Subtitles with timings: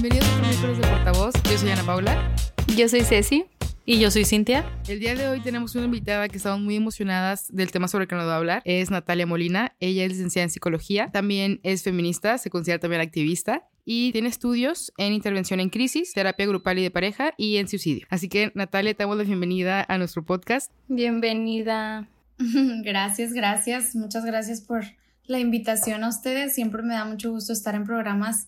[0.00, 1.34] Bienvenidos a Miércoles de Portavoz.
[1.50, 2.36] Yo soy Ana Paula.
[2.76, 3.46] Yo soy Ceci.
[3.84, 4.64] Y yo soy Cintia.
[4.86, 8.08] El día de hoy tenemos una invitada que estamos muy emocionadas del tema sobre el
[8.08, 8.62] que nos va a hablar.
[8.64, 9.74] Es Natalia Molina.
[9.80, 11.10] Ella es licenciada en psicología.
[11.12, 16.46] También es feminista, se considera también activista y tiene estudios en intervención en crisis, terapia
[16.46, 18.06] grupal y de pareja y en suicidio.
[18.08, 20.70] Así que Natalia, te damos la bienvenida a nuestro podcast.
[20.86, 22.08] Bienvenida.
[22.84, 23.96] Gracias, gracias.
[23.96, 24.84] Muchas gracias por
[25.24, 26.54] la invitación a ustedes.
[26.54, 28.46] Siempre me da mucho gusto estar en programas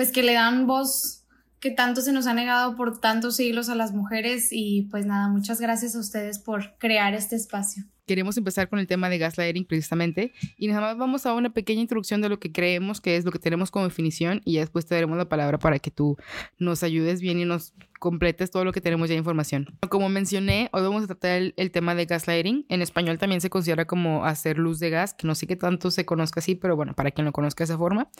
[0.00, 1.26] pues que le dan voz
[1.60, 5.28] que tanto se nos ha negado por tantos siglos a las mujeres y pues nada,
[5.28, 7.84] muchas gracias a ustedes por crear este espacio.
[8.06, 11.82] Queremos empezar con el tema de gaslighting precisamente y nada más vamos a una pequeña
[11.82, 14.86] introducción de lo que creemos que es lo que tenemos como definición y ya después
[14.86, 16.16] te daremos la palabra para que tú
[16.58, 19.66] nos ayudes bien y nos completes todo lo que tenemos ya de información.
[19.88, 22.66] Como mencioné, hoy vamos a tratar el, tema de gaslighting.
[22.68, 25.92] En español también se considera como hacer luz de gas, que no sé qué tanto
[25.92, 28.10] se conozca así, pero bueno, para quien lo conozca esa forma.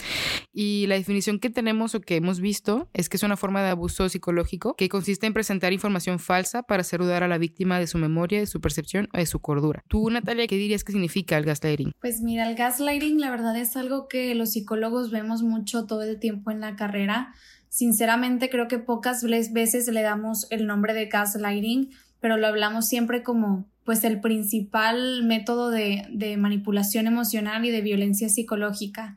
[0.52, 3.70] Y la definición que tenemos o que hemos visto es que es una forma de
[3.70, 7.86] abuso psicológico que consiste en presentar información falsa para hacer dudar a la víctima de
[7.86, 9.82] su memoria, de su percepción o de su cordura.
[9.88, 11.92] Tú, Natalia, ¿qué dirías que significa el gaslighting?
[12.00, 16.20] Pues mira, el gaslighting la verdad es algo que los psicólogos vemos mucho todo el
[16.20, 17.32] tiempo en la carrera
[17.70, 21.90] Sinceramente creo que pocas veces le damos el nombre de gaslighting,
[22.20, 27.80] pero lo hablamos siempre como pues el principal método de, de manipulación emocional y de
[27.80, 29.16] violencia psicológica.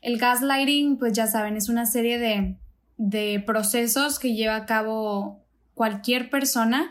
[0.00, 2.56] El gaslighting, pues ya saben, es una serie de,
[2.96, 6.90] de procesos que lleva a cabo cualquier persona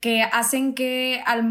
[0.00, 1.44] que hacen que al,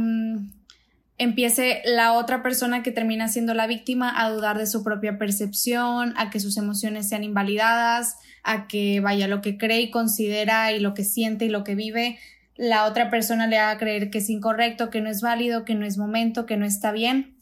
[1.20, 6.14] empiece la otra persona que termina siendo la víctima a dudar de su propia percepción,
[6.18, 10.80] a que sus emociones sean invalidadas, a que vaya lo que cree y considera y
[10.80, 12.18] lo que siente y lo que vive,
[12.56, 15.86] la otra persona le haga creer que es incorrecto, que no es válido, que no
[15.86, 17.36] es momento, que no está bien.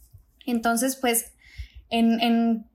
[0.45, 1.33] Entonces, pues,
[1.89, 2.66] en, en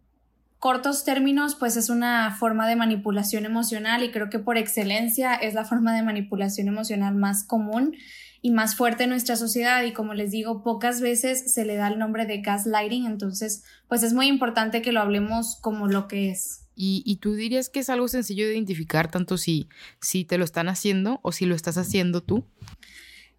[0.61, 5.55] cortos términos, pues es una forma de manipulación emocional y creo que por excelencia es
[5.55, 7.97] la forma de manipulación emocional más común
[8.43, 11.87] y más fuerte en nuestra sociedad y como les digo, pocas veces se le da
[11.87, 16.31] el nombre de gaslighting, entonces pues es muy importante que lo hablemos como lo que
[16.31, 16.59] es.
[16.75, 19.69] Y, tú dirías que es algo sencillo de identificar tanto si,
[20.01, 22.45] si te lo están haciendo o si lo estás haciendo tú.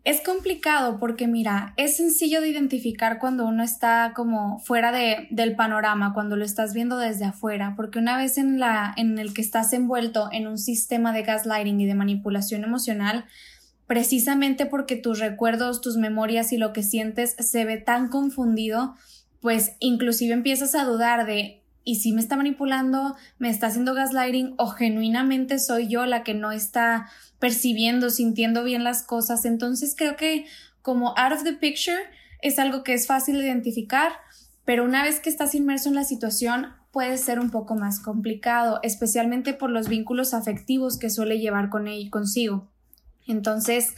[0.06, 5.56] Es complicado porque mira, es sencillo de identificar cuando uno está como fuera de, del
[5.56, 9.42] panorama, cuando lo estás viendo desde afuera, porque una vez en, la, en el que
[9.42, 13.26] estás envuelto en un sistema de gaslighting y de manipulación emocional,
[13.94, 18.96] precisamente porque tus recuerdos, tus memorias y lo que sientes se ve tan confundido,
[19.40, 24.56] pues inclusive empiezas a dudar de y si me está manipulando, me está haciendo gaslighting
[24.58, 29.46] o genuinamente soy yo la que no está percibiendo, sintiendo bien las cosas.
[29.46, 30.48] Entonces creo que
[30.82, 32.02] como out of the picture
[32.42, 34.14] es algo que es fácil de identificar,
[34.66, 38.80] pero una vez que estás inmerso en la situación puede ser un poco más complicado,
[38.82, 42.73] especialmente por los vínculos afectivos que suele llevar con él consigo.
[43.28, 43.94] Entonces,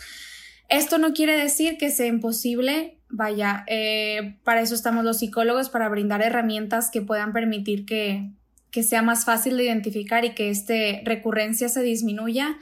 [0.69, 5.89] esto no quiere decir que sea imposible, vaya, eh, para eso estamos los psicólogos, para
[5.89, 8.31] brindar herramientas que puedan permitir que,
[8.71, 12.57] que sea más fácil de identificar y que esta recurrencia se disminuya,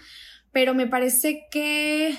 [0.51, 2.17] pero me parece que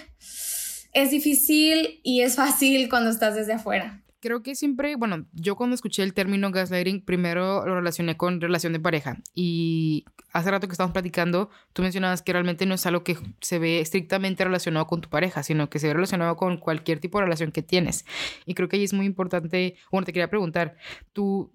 [0.93, 5.75] es difícil y es fácil cuando estás desde afuera creo que siempre, bueno, yo cuando
[5.75, 9.19] escuché el término gaslighting, primero lo relacioné con relación de pareja.
[9.35, 13.59] Y hace rato que estábamos platicando, tú mencionabas que realmente no es algo que se
[13.59, 17.25] ve estrictamente relacionado con tu pareja, sino que se ve relacionado con cualquier tipo de
[17.27, 18.07] relación que tienes.
[18.47, 20.79] Y creo que ahí es muy importante, bueno, te quería preguntar,
[21.13, 21.53] ¿tú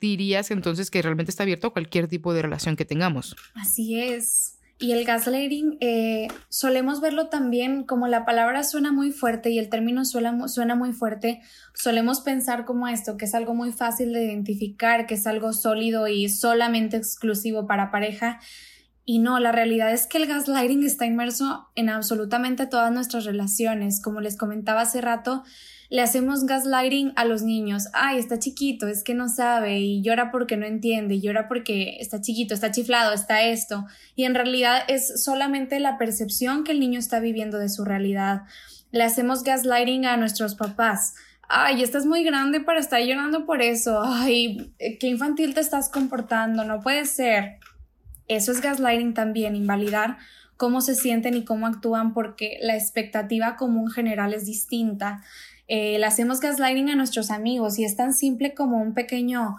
[0.00, 3.36] dirías entonces que realmente está abierto a cualquier tipo de relación que tengamos?
[3.54, 4.57] Así es.
[4.80, 9.68] Y el gaslighting eh, solemos verlo también como la palabra suena muy fuerte y el
[9.68, 11.40] término suena, suena muy fuerte,
[11.74, 16.06] solemos pensar como esto, que es algo muy fácil de identificar, que es algo sólido
[16.06, 18.38] y solamente exclusivo para pareja.
[19.04, 24.00] Y no, la realidad es que el gaslighting está inmerso en absolutamente todas nuestras relaciones.
[24.00, 25.42] Como les comentaba hace rato,
[25.90, 27.88] le hacemos gaslighting a los niños.
[27.94, 31.96] Ay, está chiquito, es que no sabe y llora porque no entiende, y llora porque
[32.00, 33.86] está chiquito, está chiflado, está esto.
[34.14, 38.42] Y en realidad es solamente la percepción que el niño está viviendo de su realidad.
[38.90, 41.14] Le hacemos gaslighting a nuestros papás.
[41.48, 44.02] Ay, estás muy grande para estar llorando por eso.
[44.04, 47.58] Ay, qué infantil te estás comportando, no puede ser.
[48.26, 50.18] Eso es gaslighting también, invalidar
[50.58, 55.22] cómo se sienten y cómo actúan porque la expectativa común general es distinta
[55.68, 59.56] eh, le hacemos gaslighting a nuestros amigos y es tan simple como un pequeño,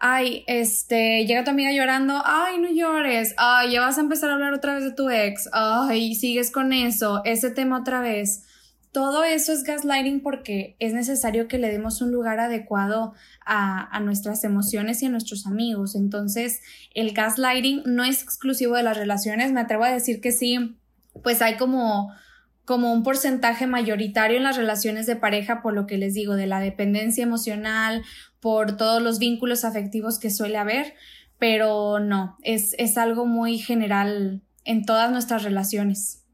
[0.00, 4.34] ay, este, llega tu amiga llorando, ay, no llores, ay, ya vas a empezar a
[4.34, 8.44] hablar otra vez de tu ex, ay, sigues con eso, ese tema otra vez.
[8.92, 13.14] todo eso es gaslighting porque es necesario que le demos un lugar adecuado
[13.46, 15.94] a, nuestras emociones y a nuestros amigos.
[15.94, 16.60] Entonces,
[16.94, 19.50] el gaslighting no es exclusivo de las relaciones.
[19.50, 20.76] Me atrevo a decir que sí,
[21.22, 22.12] pues hay como
[22.64, 26.46] como un porcentaje mayoritario en las relaciones de pareja, por lo que les digo, de
[26.46, 28.02] la dependencia emocional,
[28.40, 30.94] por todos los vínculos afectivos que suele haber,
[31.38, 36.24] pero no, es, es algo muy general en todas nuestras relaciones.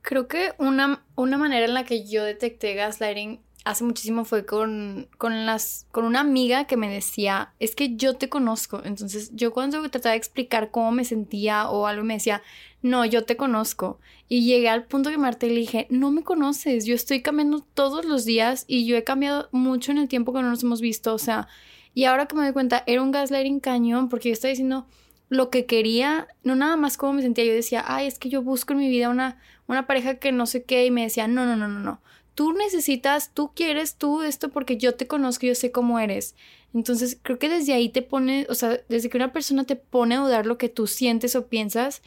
[0.00, 5.08] Creo que una, una manera en la que yo detecté gaslighting hace muchísimo fue con,
[5.18, 8.82] con, las, con una amiga que me decía, es que yo te conozco.
[8.84, 12.42] Entonces yo cuando trataba de explicar cómo me sentía o algo me decía,
[12.82, 14.00] no, yo te conozco.
[14.28, 18.04] Y llegué al punto que Marta le dije, no me conoces, yo estoy cambiando todos
[18.04, 21.14] los días y yo he cambiado mucho en el tiempo que no nos hemos visto.
[21.14, 21.48] O sea,
[21.94, 24.86] y ahora que me doy cuenta, era un gaslighting cañón porque yo estaba diciendo
[25.28, 27.44] lo que quería, no nada más cómo me sentía.
[27.44, 30.46] Yo decía, ay, es que yo busco en mi vida una una pareja que no
[30.46, 32.00] sé qué y me decía, no, no, no, no, no.
[32.34, 36.34] Tú necesitas, tú quieres tú esto porque yo te conozco, yo sé cómo eres.
[36.74, 40.14] Entonces, creo que desde ahí te pone, o sea, desde que una persona te pone
[40.14, 42.02] a dudar lo que tú sientes o piensas,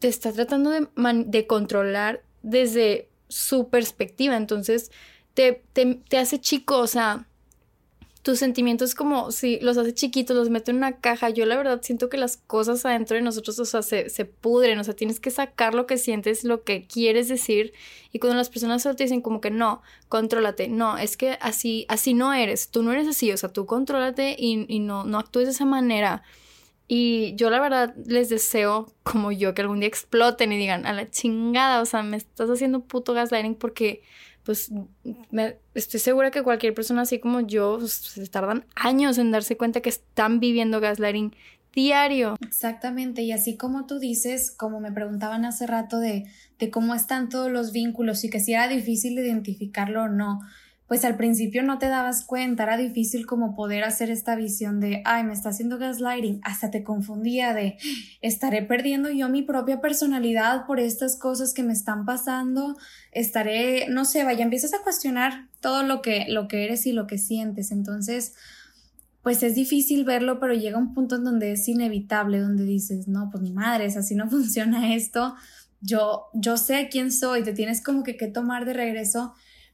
[0.00, 0.88] te está tratando de,
[1.26, 4.36] de controlar desde su perspectiva.
[4.36, 4.90] Entonces,
[5.34, 7.28] te, te, te hace chico, o sea,
[8.22, 11.30] tus sentimientos como si los hace chiquitos, los mete en una caja.
[11.30, 14.78] Yo la verdad siento que las cosas adentro de nosotros, o sea, se, se pudren,
[14.78, 17.72] o sea, tienes que sacar lo que sientes, lo que quieres decir.
[18.12, 22.14] Y cuando las personas te dicen como que no, contrólate, no, es que así, así
[22.14, 25.46] no eres, tú no eres así, o sea, tú contrólate y, y no, no actúes
[25.46, 26.22] de esa manera.
[26.86, 30.92] Y yo la verdad les deseo, como yo, que algún día exploten y digan, a
[30.92, 34.02] la chingada, o sea, me estás haciendo puto gaslighting porque
[34.44, 34.70] pues
[35.30, 39.56] me, estoy segura que cualquier persona así como yo pues, se tardan años en darse
[39.56, 41.34] cuenta que están viviendo gaslighting
[41.74, 42.36] diario.
[42.40, 46.24] Exactamente, y así como tú dices, como me preguntaban hace rato de,
[46.58, 50.40] de cómo están todos los vínculos y que si era difícil identificarlo o no,
[50.92, 55.00] pues al principio no te dabas cuenta, era difícil como poder hacer esta visión de,
[55.06, 57.78] ay, me está haciendo gaslighting, hasta te confundía de,
[58.20, 62.76] estaré perdiendo yo mi propia personalidad por estas cosas que me están pasando,
[63.10, 67.06] estaré, no sé, vaya, empiezas a cuestionar todo lo que, lo que eres y lo
[67.06, 68.34] que sientes, entonces,
[69.22, 73.30] pues es difícil verlo, pero llega un punto en donde es inevitable, donde dices, no,
[73.30, 75.36] pues mi madre, es así no funciona esto,
[75.80, 79.32] yo, yo sé quién soy, te tienes como que que tomar de regreso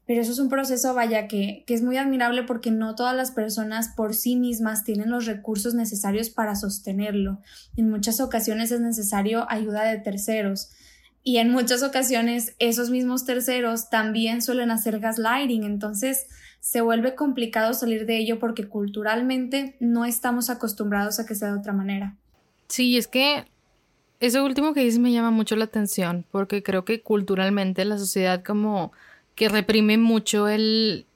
[0.08, 3.31] pero eso es un proceso, vaya, que, que, es muy admirable porque no todas las
[3.31, 7.43] personas por sí mismas tienen los recursos necesarios para sostenerlo.
[7.76, 10.70] En muchas ocasiones es necesario ayuda de terceros.
[11.22, 15.64] Y en muchas ocasiones esos mismos terceros también suelen hacer gaslighting.
[15.64, 16.26] Entonces
[16.58, 21.58] se vuelve complicado salir de ello porque culturalmente no estamos acostumbrados a que sea de
[21.58, 22.16] otra manera.
[22.69, 23.44] Sí, es que
[24.20, 28.43] eso último que dices me llama mucho la atención porque creo que culturalmente la sociedad
[28.43, 28.93] como
[29.38, 31.06] que reprime mucho el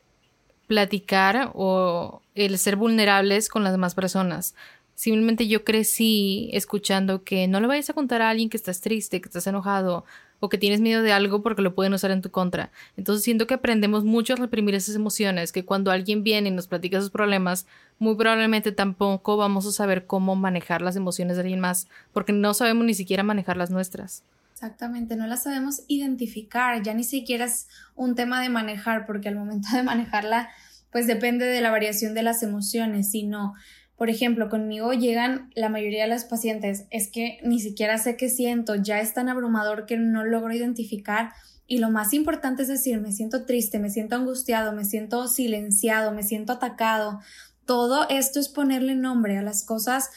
[0.68, 4.54] platicar o el ser vulnerables con las demás personas.
[4.94, 9.20] Simplemente yo crecí escuchando que no le vayas a contar a alguien que estás triste,
[9.20, 10.04] que estás enojado
[10.38, 12.70] o que tienes miedo de algo porque lo pueden usar en tu contra.
[12.96, 16.68] Entonces siento que aprendemos mucho a reprimir esas emociones, que cuando alguien viene y nos
[16.68, 17.66] platica sus problemas,
[17.98, 22.54] muy probablemente tampoco vamos a saber cómo manejar las emociones de alguien más, porque no
[22.54, 24.22] sabemos ni siquiera manejar las nuestras.
[24.62, 27.66] Exactamente, no la sabemos identificar, ya ni siquiera es
[27.96, 30.50] un tema de manejar, porque al momento de manejarla,
[30.92, 33.54] pues depende de la variación de las emociones, sino,
[33.96, 38.28] por ejemplo, conmigo llegan la mayoría de las pacientes, es que ni siquiera sé qué
[38.28, 41.32] siento, ya es tan abrumador que no logro identificar.
[41.66, 46.12] Y lo más importante es decir, me siento triste, me siento angustiado, me siento silenciado,
[46.12, 47.18] me siento atacado.
[47.64, 50.10] Todo esto es ponerle nombre a las cosas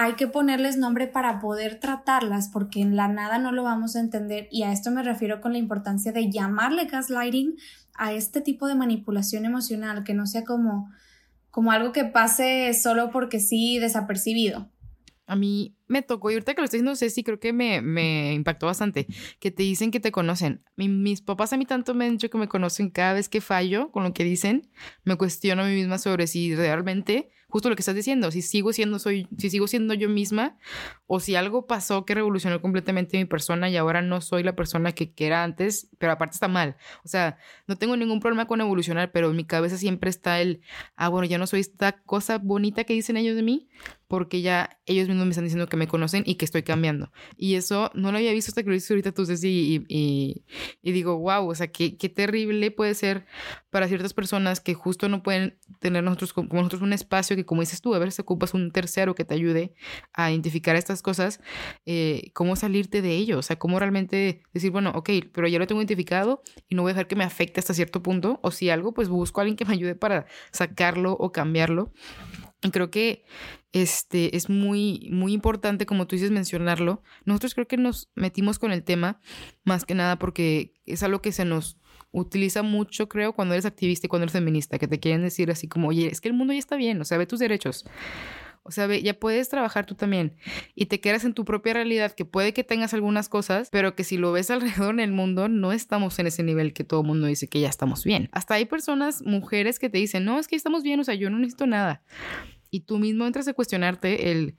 [0.00, 4.00] hay que ponerles nombre para poder tratarlas porque en la nada no lo vamos a
[4.00, 7.56] entender y a esto me refiero con la importancia de llamarle gaslighting
[7.94, 10.88] a este tipo de manipulación emocional que no sea como
[11.50, 14.70] como algo que pase solo porque sí desapercibido.
[15.26, 18.32] A mí me tocó, y ahorita que lo estoy diciendo, Ceci, creo que me, me
[18.34, 19.08] impactó bastante,
[19.40, 20.62] que te dicen que te conocen.
[20.76, 23.90] mis papás a mí tanto me han dicho que me conocen cada vez que fallo
[23.90, 24.70] con lo que dicen,
[25.02, 28.72] me cuestiono a mí misma sobre si realmente justo lo que estás diciendo, si sigo
[28.72, 30.58] siendo soy, si sigo siendo yo misma
[31.06, 34.92] o si algo pasó que revolucionó completamente mi persona y ahora no soy la persona
[34.92, 36.76] que, era antes, pero aparte está mal.
[37.04, 40.60] O sea, no tengo ningún problema con evolucionar, pero en mi cabeza siempre está el,
[40.96, 43.68] ah, bueno, ya no soy esta cosa bonita que dicen ellos de mí,
[44.08, 47.10] porque ya ellos mismos me están diciendo que me conocen y que estoy cambiando.
[47.36, 50.44] Y eso no lo había visto hasta que lo dices ahorita tú, Ceci, y, y,
[50.82, 53.26] y, digo, wow, o sea, qué, qué terrible puede ser
[53.70, 57.60] para ciertas personas que justo no pueden tener nosotros como nosotros un espacio que como
[57.60, 59.74] dices tú, a veces ocupas un tercero que te ayude
[60.12, 61.40] a identificar estas cosas,
[61.84, 65.66] eh, cómo salirte de ello, o sea, cómo realmente decir, bueno, ok, pero ya lo
[65.66, 68.70] tengo identificado y no voy a dejar que me afecte hasta cierto punto, o si
[68.70, 71.92] algo, pues busco a alguien que me ayude para sacarlo o cambiarlo.
[72.62, 73.24] Y creo que
[73.72, 77.02] este es muy, muy importante, como tú dices, mencionarlo.
[77.24, 79.20] Nosotros creo que nos metimos con el tema
[79.64, 81.78] más que nada porque es algo que se nos
[82.10, 85.68] utiliza mucho, creo, cuando eres activista y cuando eres feminista, que te quieren decir así
[85.68, 87.84] como, oye, es que el mundo ya está bien, o sea, ve tus derechos.
[88.62, 90.36] O sea, ve, ya puedes trabajar tú también
[90.74, 94.04] y te quedas en tu propia realidad, que puede que tengas algunas cosas, pero que
[94.04, 97.06] si lo ves alrededor en el mundo, no estamos en ese nivel que todo el
[97.06, 98.28] mundo dice que ya estamos bien.
[98.32, 101.30] Hasta hay personas, mujeres, que te dicen, no, es que estamos bien, o sea, yo
[101.30, 102.02] no necesito nada.
[102.70, 104.54] Y tú mismo entras a cuestionarte el,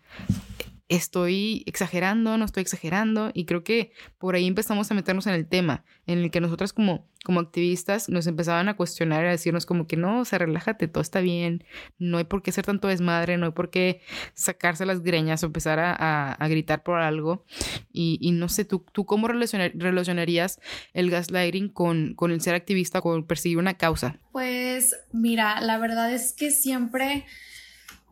[0.90, 5.48] estoy exagerando, no estoy exagerando, y creo que por ahí empezamos a meternos en el
[5.48, 9.86] tema, en el que nosotras como, como activistas nos empezaban a cuestionar, a decirnos como
[9.86, 11.64] que no, o sea, relájate, todo está bien,
[12.00, 14.02] no hay por qué ser tanto desmadre, no hay por qué
[14.34, 17.46] sacarse las greñas o empezar a, a, gritar por algo,
[17.94, 20.60] y, no sé, ¿tú, tú cómo relacionar, relacionarías
[20.94, 24.18] el gaslighting con, con el ser activista, con perseguir una causa?
[24.32, 27.26] Pues mira, la verdad es que siempre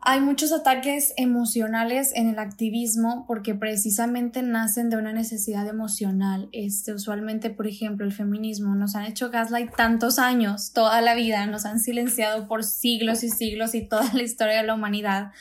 [0.00, 6.48] hay muchos ataques emocionales en el activismo porque precisamente nacen de una necesidad emocional.
[6.52, 11.46] Este, usualmente, por ejemplo, el feminismo nos han hecho gaslight tantos años, toda la vida,
[11.46, 15.32] nos han silenciado por siglos y siglos y toda la historia de la humanidad,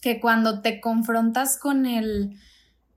[0.00, 2.38] que cuando te confrontas con el,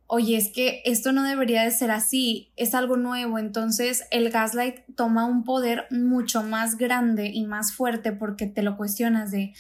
[0.08, 4.78] oye, es que esto no debería de ser así, es algo nuevo, entonces el gaslight
[4.96, 9.54] toma un poder mucho más grande y más fuerte porque te lo cuestionas de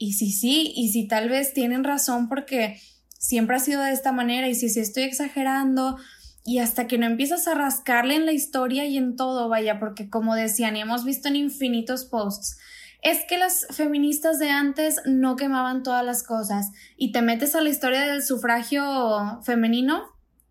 [0.00, 2.80] y si sí, y si tal vez tienen razón porque
[3.18, 5.98] siempre ha sido de esta manera y si sí estoy exagerando
[6.42, 10.08] y hasta que no empiezas a rascarle en la historia y en todo, vaya, porque
[10.08, 12.58] como decían y hemos visto en infinitos posts,
[13.02, 17.60] es que las feministas de antes no quemaban todas las cosas y te metes a
[17.60, 20.04] la historia del sufragio femenino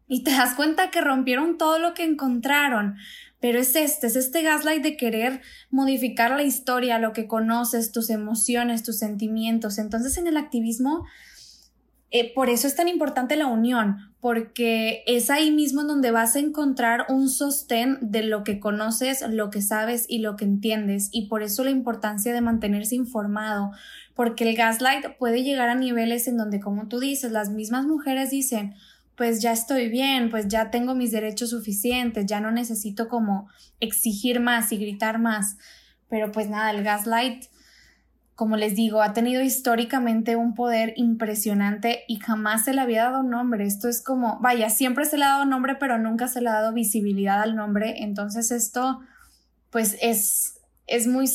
[0.07, 2.97] y te das cuenta que rompieron todo lo que encontraron.
[3.39, 8.09] Pero es este, es este gaslight de querer modificar la historia, lo que conoces, tus
[8.09, 9.77] emociones, tus sentimientos.
[9.77, 11.05] Entonces en el activismo,
[12.11, 16.39] eh, por eso es tan importante la unión, porque es ahí mismo donde vas a
[16.39, 21.09] encontrar un sostén de lo que conoces, lo que sabes y lo que entiendes.
[21.11, 23.71] Y por eso la importancia de mantenerse informado,
[24.15, 28.31] porque el gaslight puede llegar a niveles en donde, como tú dices, las mismas mujeres
[28.31, 28.75] dicen,
[29.19, 33.49] pues ya estoy bien, pues ya tengo mis derechos suficientes, ya no necesito como
[33.81, 35.57] exigir más y gritar más.
[36.07, 37.47] Pero pues nada, el gaslight,
[38.35, 43.21] como les digo, ha tenido históricamente un poder impresionante y jamás se le había dado
[43.23, 43.65] nombre.
[43.65, 46.53] Esto es como, vaya, siempre se le ha dado nombre, pero nunca se le ha
[46.53, 48.01] dado visibilidad al nombre.
[48.01, 49.01] Entonces esto,
[49.69, 51.25] pues es, es muy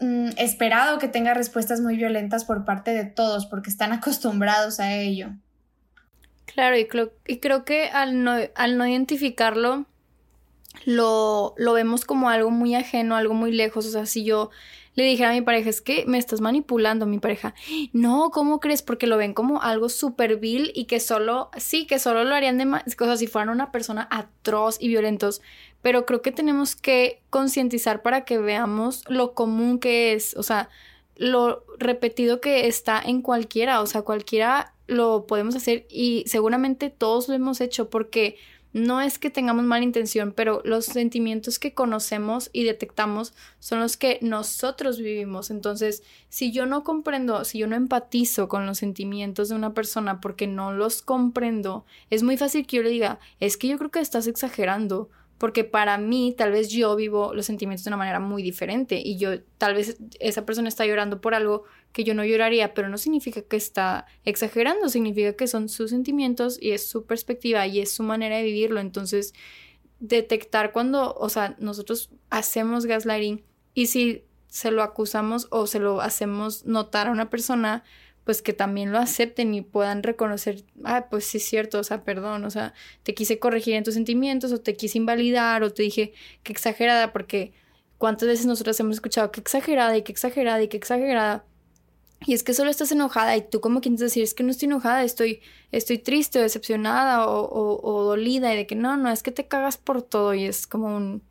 [0.00, 4.94] mm, esperado que tenga respuestas muy violentas por parte de todos, porque están acostumbrados a
[4.94, 5.34] ello.
[6.46, 6.86] Claro, y,
[7.26, 9.86] y creo que al no, al no identificarlo,
[10.84, 13.86] lo, lo vemos como algo muy ajeno, algo muy lejos.
[13.86, 14.50] O sea, si yo
[14.94, 17.54] le dijera a mi pareja, es que me estás manipulando, mi pareja.
[17.92, 18.82] No, ¿cómo crees?
[18.82, 22.58] Porque lo ven como algo súper vil y que solo, sí, que solo lo harían
[22.58, 25.40] de más, cosas si fueran una persona atroz y violentos.
[25.82, 30.68] Pero creo que tenemos que concientizar para que veamos lo común que es, o sea,
[31.16, 37.28] lo repetido que está en cualquiera, o sea, cualquiera lo podemos hacer y seguramente todos
[37.28, 38.36] lo hemos hecho porque
[38.74, 43.96] no es que tengamos mala intención, pero los sentimientos que conocemos y detectamos son los
[43.96, 45.52] que nosotros vivimos.
[45.52, 50.20] Entonces, si yo no comprendo, si yo no empatizo con los sentimientos de una persona
[50.20, 53.92] porque no los comprendo, es muy fácil que yo le diga, es que yo creo
[53.92, 58.20] que estás exagerando porque para mí tal vez yo vivo los sentimientos de una manera
[58.20, 62.24] muy diferente y yo tal vez esa persona está llorando por algo que yo no
[62.24, 67.06] lloraría, pero no significa que está exagerando, significa que son sus sentimientos y es su
[67.06, 68.80] perspectiva y es su manera de vivirlo.
[68.80, 69.32] Entonces,
[70.00, 76.00] detectar cuando, o sea, nosotros hacemos gaslighting y si se lo acusamos o se lo
[76.00, 77.84] hacemos notar a una persona,
[78.24, 82.04] pues que también lo acepten y puedan reconocer, ah, pues sí es cierto, o sea,
[82.04, 85.82] perdón, o sea, te quise corregir en tus sentimientos o te quise invalidar o te
[85.82, 87.52] dije que exagerada, porque
[87.98, 91.44] cuántas veces nosotros hemos escuchado que exagerada y que exagerada y que exagerada.
[92.26, 94.66] Y es que solo estás enojada y tú como quieres decir, es que no estoy
[94.66, 99.10] enojada, estoy, estoy triste o decepcionada o, o, o dolida y de que no, no,
[99.10, 101.22] es que te cagas por todo y es como un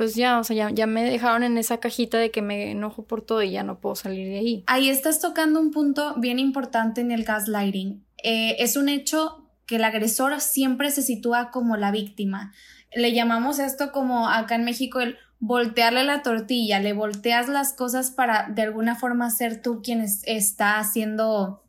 [0.00, 3.20] pues ya, o sea, ya, me dejaron en esa cajita de que me enojo por
[3.20, 4.64] todo y ya no puedo salir de ahí.
[4.66, 8.02] Ahí estás tocando un punto bien importante en el gaslighting.
[8.22, 12.54] Eh, es un hecho que el agresor siempre se sitúa como la víctima.
[12.94, 18.10] Le llamamos esto como acá en México el voltearle la tortilla, le volteas las cosas
[18.10, 21.62] para de alguna forma ser tú quien está haciendo,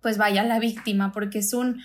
[0.00, 1.80] pues vaya, la víctima, porque es un,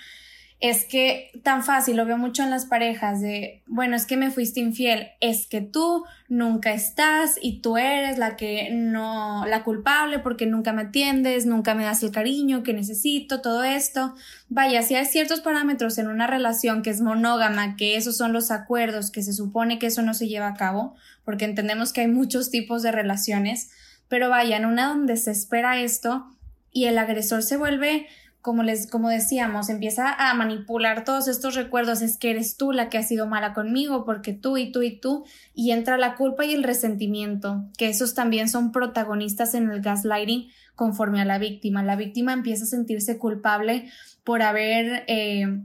[0.60, 4.30] es que tan fácil, lo veo mucho en las parejas de, bueno, es que me
[4.30, 10.20] fuiste infiel, es que tú nunca estás y tú eres la que no, la culpable
[10.20, 14.16] porque nunca me atiendes, nunca me das el cariño que necesito, todo esto.
[14.50, 18.52] Vaya, si hay ciertos parámetros en una relación que es monógama, que esos son los
[18.52, 22.08] acuerdos, que se supone que eso no se lleva a cabo, porque entendemos que hay
[22.10, 23.72] muchos tipos de relaciones,
[24.10, 26.36] pero vaya, en una donde se espera esto
[26.74, 28.08] y el agresor se vuelve
[28.42, 32.90] como les, como decíamos, empieza a manipular todos estos recuerdos, es que eres tú la
[32.90, 36.46] que ha sido mala conmigo, porque tú y tú y tú, y entra la culpa
[36.46, 41.84] y el resentimiento, que esos también son protagonistas en el gaslighting conforme a la víctima.
[41.84, 43.90] La víctima empieza a sentirse culpable
[44.24, 45.62] por haber eh,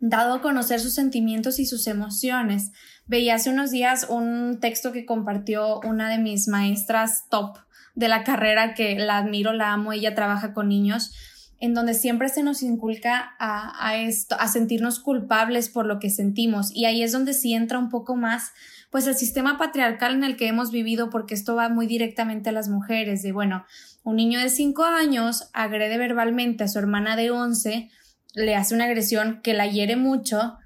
[0.00, 2.72] dado a conocer sus sentimientos y sus emociones.
[3.06, 7.58] Veía hace unos días un texto que compartió una de mis maestras top
[7.94, 11.12] de la carrera que la admiro, la amo, ella trabaja con niños
[11.60, 16.70] en donde siempre se nos inculca a, esto, a sentirnos culpables por lo que sentimos.
[16.74, 18.52] Y ahí es donde sí entra un poco más,
[18.90, 22.52] pues el sistema patriarcal en el que hemos vivido, porque esto va muy directamente a
[22.52, 23.64] las mujeres, de bueno,
[24.02, 27.90] un niño de 5 años agrede verbalmente a su hermana de 11,
[28.34, 30.58] le hace una agresión que la hiere mucho,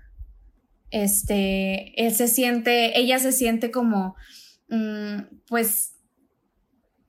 [0.91, 4.17] este, él se siente, ella se siente como,
[4.69, 5.95] mm, pues,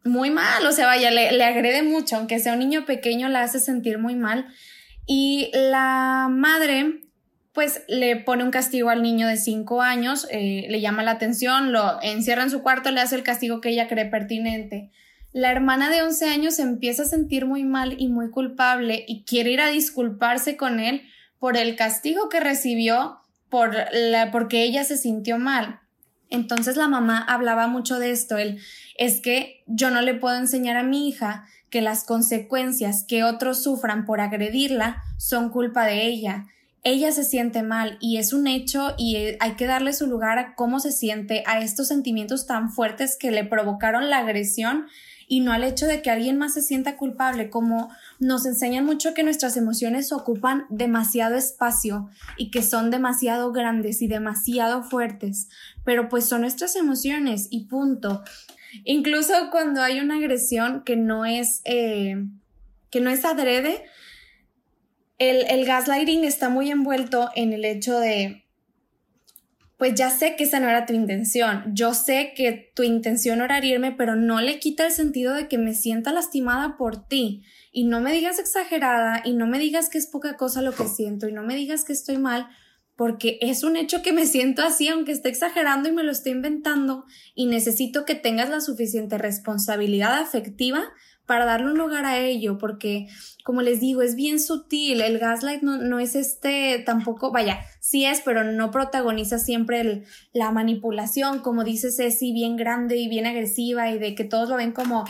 [0.09, 3.59] muy mal, o sea, vaya, le, agrede mucho, aunque sea un niño pequeño, la hace
[3.59, 4.47] sentir muy mal.
[5.05, 7.01] Y la madre,
[7.53, 11.71] pues le pone un castigo al niño de 5 años, eh, le llama la atención,
[11.71, 14.91] lo encierra en su cuarto, le hace el castigo que ella cree pertinente.
[15.31, 19.51] La hermana de 11 años empieza a sentir muy mal y muy culpable y quiere
[19.51, 21.03] ir a disculparse con él
[21.37, 25.79] por el castigo que recibió por la, porque ella se sintió mal.
[26.29, 28.59] Entonces la mamá hablaba mucho de esto, el,
[28.97, 33.63] es que yo no le puedo enseñar a mi hija que las consecuencias que otros
[33.63, 36.45] sufran por agredirla son culpa de ella.
[36.83, 40.39] Ella se siente mal y es un hecho y eh, hay que darle su lugar
[40.39, 44.87] a cómo se siente, a estos sentimientos tan fuertes que le provocaron la agresión
[45.29, 49.13] y no al hecho de que alguien más se sienta culpable, como nos enseñan mucho
[49.13, 55.47] que nuestras emociones ocupan demasiado espacio y que son demasiado grandes y demasiado fuertes,
[55.85, 58.23] pero pues son nuestras emociones y punto.
[58.83, 62.25] Incluso cuando hay una agresión que no es, eh,
[62.89, 63.83] que no es adrede,
[65.19, 68.48] el, el gaslighting está muy envuelto en el hecho de
[69.79, 73.59] pues ya sé que esa no era tu intención, yo sé que tu intención era
[73.59, 77.43] herirme, pero no le quita el sentido de que me sienta lastimada por ti.
[77.71, 80.85] Y no me digas exagerada y no me digas que es poca cosa lo que
[80.89, 82.49] siento y no me digas que estoy mal,
[82.97, 86.31] porque es un hecho que me siento así, aunque esté exagerando y me lo esté
[86.31, 90.83] inventando, y necesito que tengas la suficiente responsabilidad afectiva
[91.29, 93.05] para darle un lugar a ello, porque
[93.43, 98.03] como les digo, es bien sutil, el gaslight no, no es este tampoco, vaya, sí
[98.03, 103.91] es, pero no protagoniza siempre la manipulación, como dice Ceci, bien grande y bien agresiva
[103.91, 105.05] y de que todos lo ven como,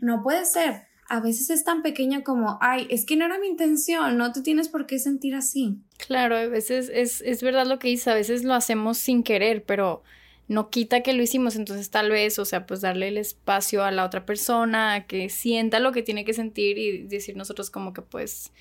[0.00, 0.86] no puede ser.
[1.06, 4.40] A veces es tan pequeña como, ay, es que no era mi intención, no te
[4.40, 5.82] tienes por qué sentir así.
[5.98, 9.64] Claro, a veces es, es verdad lo que dice, a veces lo hacemos sin querer,
[9.64, 10.02] pero
[10.48, 13.90] no quita que lo hicimos, entonces tal vez, o sea, pues darle el espacio a
[13.90, 17.92] la otra persona, a que sienta lo que tiene que sentir y decir nosotros como
[17.92, 18.52] que pues,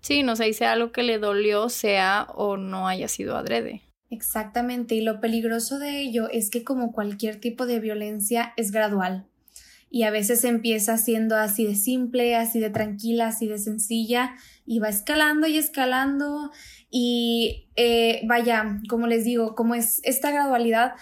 [0.00, 3.82] sí, no sé, sea algo que le dolió, sea o no haya sido adrede.
[4.10, 9.26] Exactamente, y lo peligroso de ello es que como cualquier tipo de violencia es gradual
[9.90, 14.34] y a veces empieza siendo así de simple, así de tranquila, así de sencilla
[14.66, 16.50] y va escalando y escalando
[16.90, 20.94] y eh, vaya, como les digo, como es esta gradualidad,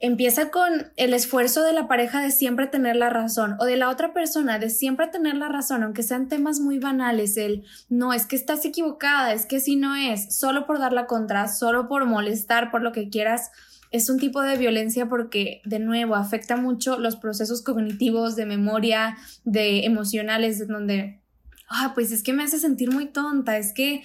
[0.00, 3.88] empieza con el esfuerzo de la pareja de siempre tener la razón o de la
[3.88, 8.26] otra persona de siempre tener la razón, aunque sean temas muy banales, el no es
[8.26, 12.04] que estás equivocada, es que si no es, solo por dar la contra, solo por
[12.04, 13.50] molestar, por lo que quieras,
[13.90, 19.16] es un tipo de violencia porque, de nuevo, afecta mucho los procesos cognitivos, de memoria,
[19.44, 21.20] de emocionales, de donde,
[21.68, 24.02] ah, pues es que me hace sentir muy tonta, es que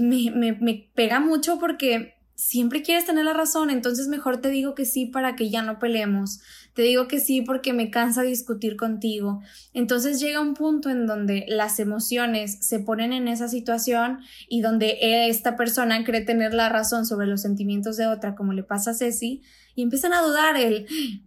[0.00, 4.74] me, me, me pega mucho porque siempre quieres tener la razón, entonces mejor te digo
[4.74, 6.40] que sí para que ya no peleemos.
[6.74, 9.40] Te digo que sí porque me cansa discutir contigo.
[9.72, 14.18] Entonces llega un punto en donde las emociones se ponen en esa situación
[14.48, 18.64] y donde esta persona cree tener la razón sobre los sentimientos de otra, como le
[18.64, 19.42] pasa a Ceci,
[19.76, 20.86] y empiezan a dudar el,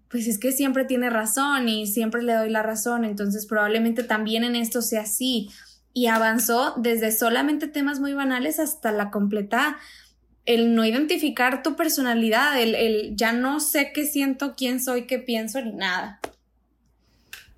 [0.10, 4.44] pues es que siempre tiene razón y siempre le doy la razón, entonces probablemente también
[4.44, 5.50] en esto sea así.
[5.94, 9.78] Y avanzó desde solamente temas muy banales hasta la completa
[10.48, 15.20] el no identificar tu personalidad, el, el ya no sé qué siento, quién soy, qué
[15.20, 16.20] pienso, ni nada.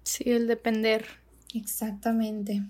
[0.04, 1.06] Sí, el depender.
[1.54, 2.64] Exactamente.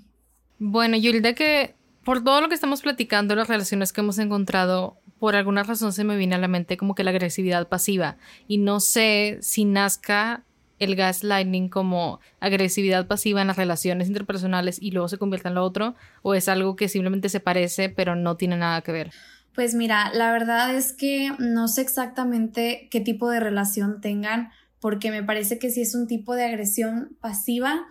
[0.59, 5.37] Bueno, Yulda, que por todo lo que estamos platicando, las relaciones que hemos encontrado, por
[5.37, 8.17] alguna razón se me viene a la mente como que la agresividad pasiva.
[8.45, 10.43] Y no sé si nazca
[10.79, 15.63] el gaslighting como agresividad pasiva en las relaciones interpersonales y luego se convierta en lo
[15.63, 19.11] otro, o es algo que simplemente se parece pero no tiene nada que ver.
[19.59, 25.11] Pues mira, la verdad es que no sé exactamente qué tipo de relación tengan, porque
[25.11, 27.85] me parece que sí es un tipo de agresión pasiva,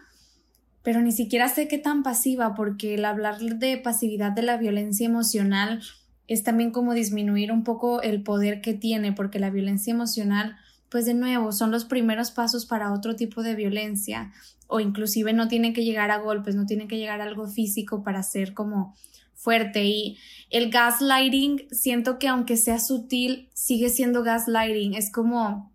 [0.83, 5.05] pero ni siquiera sé qué tan pasiva, porque el hablar de pasividad de la violencia
[5.05, 5.83] emocional
[6.27, 10.57] es también como disminuir un poco el poder que tiene, porque la violencia emocional,
[10.89, 14.33] pues de nuevo, son los primeros pasos para otro tipo de violencia,
[14.69, 18.03] o inclusive no tiene que llegar a golpes, no tiene que llegar a algo físico
[18.03, 18.97] para ser como
[19.75, 20.19] Y
[20.51, 24.95] el gaslighting, siento que aunque sea sutil, sigue siendo gaslighting.
[24.95, 25.73] Es como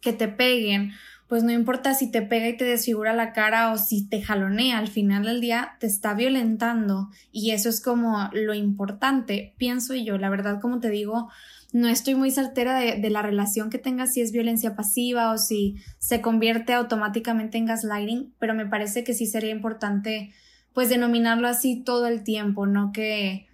[0.00, 0.92] que te peguen,
[1.30, 4.78] pues no importa si te pega y te desfigura la cara o si te jalonea,
[4.78, 7.08] al final del día te está violentando.
[7.30, 11.28] Y eso es como lo importante, pienso yo, la verdad como te digo,
[11.72, 15.76] no estoy muy certera de, la relación que tenga si es violencia pasiva o si
[15.98, 20.32] se convierte automáticamente en gaslighting, pero me parece que sí sería importante
[20.72, 23.46] pues denominarlo así todo el tiempo, no que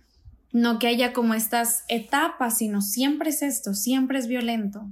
[0.53, 4.87] no que haya como estas etapas, sino siempre es esto, siempre es violento.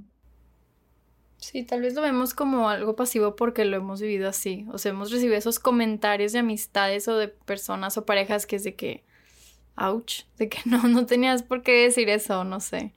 [1.37, 4.65] Sí, tal vez lo vemos como algo pasivo porque lo hemos vivido así.
[4.71, 8.63] O sea, hemos recibido esos comentarios de amistades o de personas o parejas que es
[8.63, 9.03] de que,
[9.75, 12.93] ouch, de que no, no tenías por qué decir eso, no sé.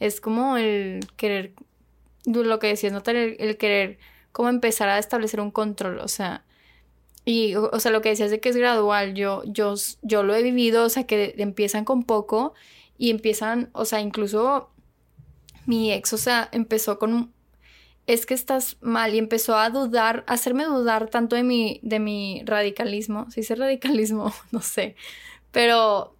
[0.00, 1.54] Es como el querer,
[2.24, 3.98] lo que decías, no tener el querer
[4.32, 6.44] como empezar a establecer un control, o sea,
[7.28, 10.42] y, o, sea, lo que decías de que es gradual, yo, yo, yo lo he
[10.42, 12.54] vivido, o sea, que empiezan con poco
[12.96, 14.70] y empiezan, o sea, incluso
[15.66, 17.30] mi ex, o sea, empezó con
[18.06, 21.98] es que estás mal y empezó a dudar, a hacerme dudar tanto de mi, de
[21.98, 24.96] mi radicalismo, si dice radicalismo, no sé,
[25.52, 26.16] pero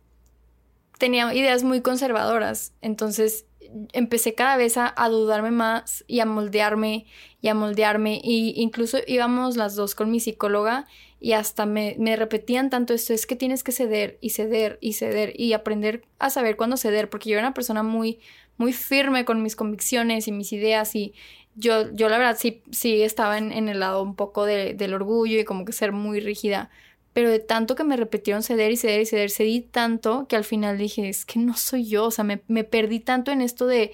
[0.99, 3.47] tenía ideas muy conservadoras, entonces
[3.92, 7.07] empecé cada vez a, dudarme más y a moldearme
[7.40, 8.20] y a moldearme.
[8.22, 10.87] Y incluso íbamos las dos con mi psicóloga
[11.20, 14.92] y hasta me, me, repetían tanto esto, es que tienes que ceder y ceder y
[14.92, 18.20] ceder y aprender a saber cuándo ceder, porque yo era una persona muy,
[18.57, 21.14] muy firme con mis convicciones y mis ideas y,
[21.59, 25.44] yo, yo la verdad sí, sí estaba en, el lado un poco del orgullo y
[25.44, 26.70] como que ser muy rígida,
[27.18, 30.44] pero de tanto que me repitieron ceder y ceder y ceder, cedí tanto que al
[30.44, 33.66] final dije, es que no soy yo, o sea, me, me perdí tanto en esto
[33.66, 33.90] de,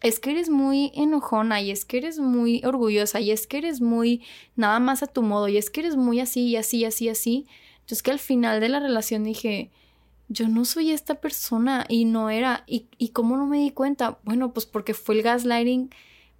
[0.00, 3.82] es que eres muy enojona y es que eres muy orgullosa y es que eres
[3.82, 4.22] muy
[4.56, 7.46] nada más a tu modo y es que eres muy así y así, así, así.
[7.80, 9.70] Entonces que al final de la relación dije,
[10.28, 12.64] yo no soy esta persona y no era.
[12.66, 14.18] ¿Y, y cómo no me di cuenta?
[14.24, 15.90] Bueno, pues porque fue el gaslighting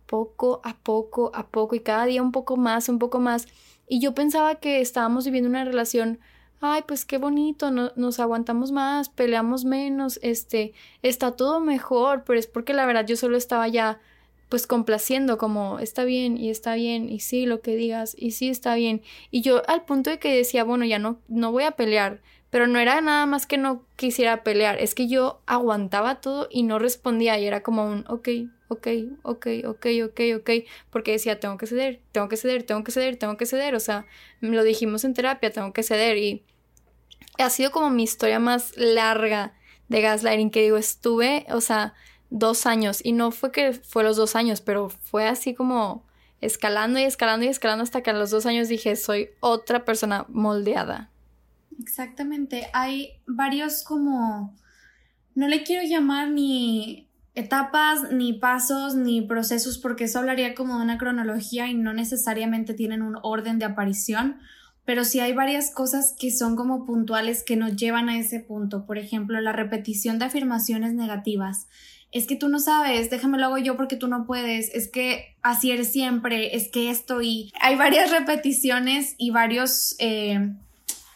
[0.06, 3.48] poco a poco a poco y cada día un poco más, un poco más.
[3.88, 6.20] Y yo pensaba que estábamos viviendo una relación,
[6.60, 12.46] ay, pues qué bonito, nos aguantamos más, peleamos menos, este, está todo mejor, pero es
[12.46, 14.00] porque la verdad yo solo estaba ya
[14.48, 18.50] pues complaciendo como está bien y está bien y sí lo que digas y sí
[18.50, 21.70] está bien y yo al punto de que decía bueno ya no no voy a
[21.70, 22.20] pelear
[22.52, 26.62] pero no era nada más que no quisiera pelear es que yo aguantaba todo y
[26.62, 28.28] no respondía y era como un ok
[28.72, 28.88] ok,
[29.22, 30.50] ok, ok, ok, ok,
[30.90, 33.80] porque decía, tengo que ceder, tengo que ceder, tengo que ceder, tengo que ceder, o
[33.80, 34.06] sea,
[34.40, 36.42] lo dijimos en terapia, tengo que ceder y
[37.38, 39.54] ha sido como mi historia más larga
[39.88, 41.94] de gaslighting, que digo, estuve, o sea,
[42.30, 46.06] dos años y no fue que fue los dos años, pero fue así como
[46.40, 50.24] escalando y escalando y escalando hasta que a los dos años dije, soy otra persona
[50.28, 51.12] moldeada.
[51.78, 54.56] Exactamente, hay varios como,
[55.35, 60.85] no le quiero llamar ni etapas, ni pasos, ni procesos, porque eso hablaría como de
[60.85, 64.37] una cronología y no necesariamente tienen un orden de aparición,
[64.85, 68.85] pero sí hay varias cosas que son como puntuales que nos llevan a ese punto.
[68.85, 71.68] Por ejemplo, la repetición de afirmaciones negativas.
[72.11, 75.37] Es que tú no sabes, déjame lo hago yo porque tú no puedes, es que
[75.40, 80.52] así eres siempre, es que esto y hay varias repeticiones y varios eh,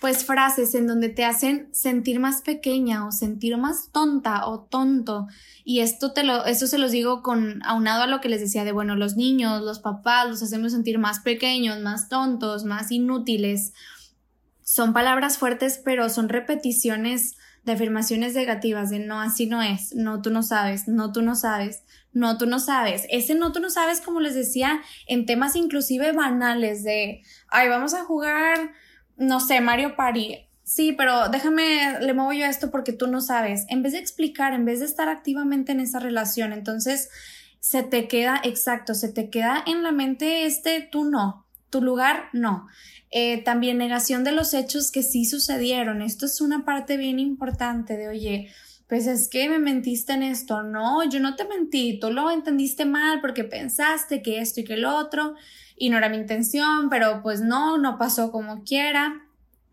[0.07, 5.27] pues frases en donde te hacen sentir más pequeña o sentir más tonta o tonto.
[5.64, 8.62] Y esto te lo, esto se los digo con aunado a lo que les decía
[8.62, 13.73] de bueno, los niños, los papás los hacemos sentir más pequeños, más tontos, más inútiles.
[14.62, 20.23] Son palabras fuertes, pero son repeticiones de afirmaciones negativas de no, así no es, no,
[20.23, 23.09] tú no sabes, no, tú no sabes, no, tú no sabes.
[23.11, 27.92] Ese no, tú no sabes, como les decía, en temas inclusive banales de, ay, vamos
[27.92, 28.71] a jugar
[29.16, 30.48] no sé, Mario Party.
[30.64, 33.64] sí, pero déjame, le muevo yo a esto porque tú no sabes.
[33.68, 37.09] En vez de explicar, en vez de estar activamente en esa relación, entonces
[37.61, 42.29] se te queda, exacto, se te queda en la mente este tú no, tu lugar
[42.33, 42.68] no.
[43.11, 46.02] Eh, también negación de los hechos que sí sucedieron.
[46.02, 48.48] Esto es una parte bien importante de, oye,
[48.88, 50.62] pues es que me mentiste en esto.
[50.62, 54.77] No, yo no te mentí, tú lo entendiste mal porque pensaste que esto y que
[54.77, 55.35] lo otro
[55.77, 59.22] y no era mi intención, pero pues no, no pasó como quiera.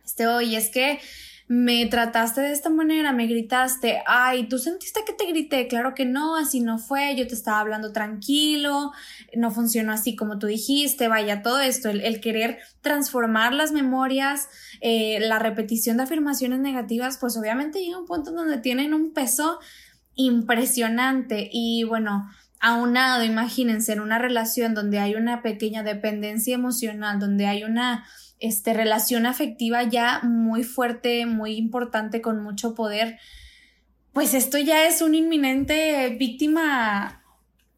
[0.04, 1.00] Este, oye, es que
[1.48, 5.68] me trataste de esta manera, me gritaste, ay, ¿tú sentiste que te grité?
[5.68, 8.92] Claro que no, así no fue, yo te estaba hablando tranquilo,
[9.36, 14.48] no funcionó así como tú dijiste, vaya, todo esto, el, querer transformar las memorias,
[14.82, 19.60] eh, la repetición de afirmaciones negativas, pues obviamente llega un punto donde tienen un peso
[20.16, 22.30] impresionante y bueno,
[22.64, 28.06] aunado, imagínense, en una relación donde hay una pequeña dependencia emocional, donde hay una
[28.44, 33.18] este, relación afectiva ya muy fuerte, muy importante, con mucho poder,
[34.12, 37.24] pues esto ya es un inminente víctima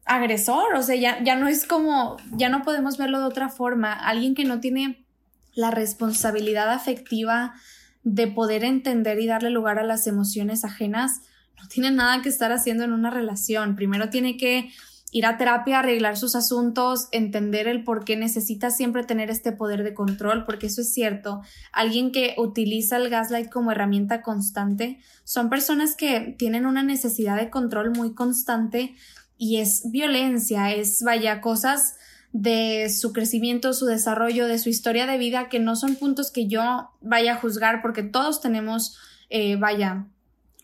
[0.04, 3.92] agresor, o sea, ya, ya no es como, ya no podemos verlo de otra forma.
[3.92, 5.06] Alguien que no tiene
[5.54, 7.54] la responsabilidad afectiva
[8.02, 11.20] de poder entender y darle lugar a las emociones ajenas,
[11.62, 13.76] no tiene nada que estar haciendo en una relación.
[13.76, 14.72] Primero tiene que
[15.16, 19.82] ir a terapia, arreglar sus asuntos, entender el por qué necesita siempre tener este poder
[19.82, 21.40] de control, porque eso es cierto.
[21.72, 27.48] Alguien que utiliza el gaslight como herramienta constante son personas que tienen una necesidad de
[27.48, 28.94] control muy constante
[29.38, 31.96] y es violencia, es vaya cosas
[32.32, 36.46] de su crecimiento, su desarrollo, de su historia de vida, que no son puntos que
[36.46, 38.98] yo vaya a juzgar porque todos tenemos,
[39.30, 40.08] eh, vaya,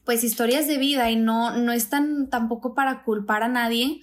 [0.04, 1.72] pues historias de vida y no, no
[2.28, 4.02] tampoco para culpar a nadie,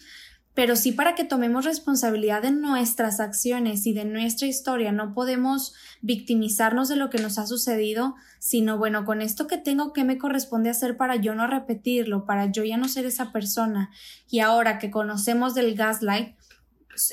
[0.53, 4.91] pero sí para que tomemos responsabilidad de nuestras acciones y de nuestra historia.
[4.91, 9.93] No podemos victimizarnos de lo que nos ha sucedido, sino bueno, con esto que tengo,
[9.93, 13.91] ¿qué me corresponde hacer para yo no repetirlo, para yo ya no ser esa persona?
[14.29, 16.35] Y ahora que conocemos del gaslight,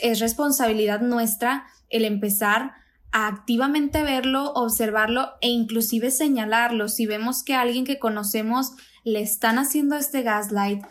[0.03, 2.72] es responsabilidad nuestra el empezar
[3.12, 6.88] a activamente verlo, observarlo e inclusive señalarlo.
[6.88, 8.72] Si vemos que a alguien que conocemos
[9.05, 10.85] le están haciendo este gaslight,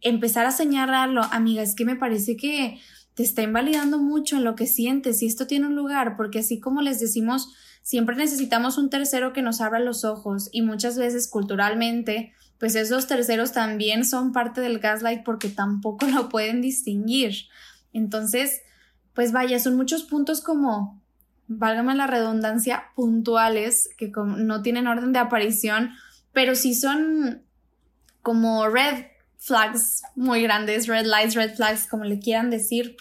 [0.00, 2.80] empezar a señalarlo, amiga, es que me parece que
[3.14, 6.60] te está invalidando mucho en lo que sientes y esto tiene un lugar, porque así
[6.60, 11.28] como les decimos, siempre necesitamos un tercero que nos abra los ojos y muchas veces
[11.28, 17.32] culturalmente, pues esos terceros también son parte del gaslight porque tampoco lo pueden distinguir.
[17.92, 18.60] Entonces,
[19.14, 21.00] pues vaya, son muchos puntos como,
[21.48, 25.92] válgame la redundancia, puntuales, que no tienen orden de aparición,
[26.32, 27.42] pero sí son
[28.20, 29.06] como red
[29.46, 32.96] flags muy grandes, red lights, red flags, como le quieran decir,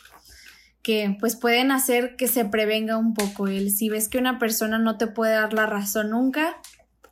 [0.84, 4.78] que pues pueden hacer que se prevenga un poco el si ves que una persona
[4.78, 6.62] no te puede dar la razón nunca,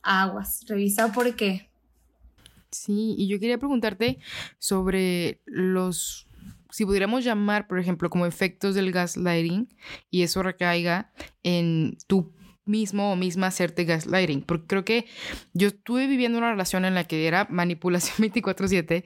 [0.04, 1.72] aguas, revisa por qué.
[2.70, 4.20] Sí, y yo quería preguntarte
[4.60, 6.28] sobre los
[6.70, 9.68] si pudiéramos llamar, por ejemplo, como efectos del gaslighting
[10.10, 11.12] y eso recaiga
[11.44, 12.34] en tu
[12.66, 15.06] mismo o misma hacerte gaslighting, porque creo que
[15.54, 19.04] yo estuve viviendo una relación en la que era manipulación 24/7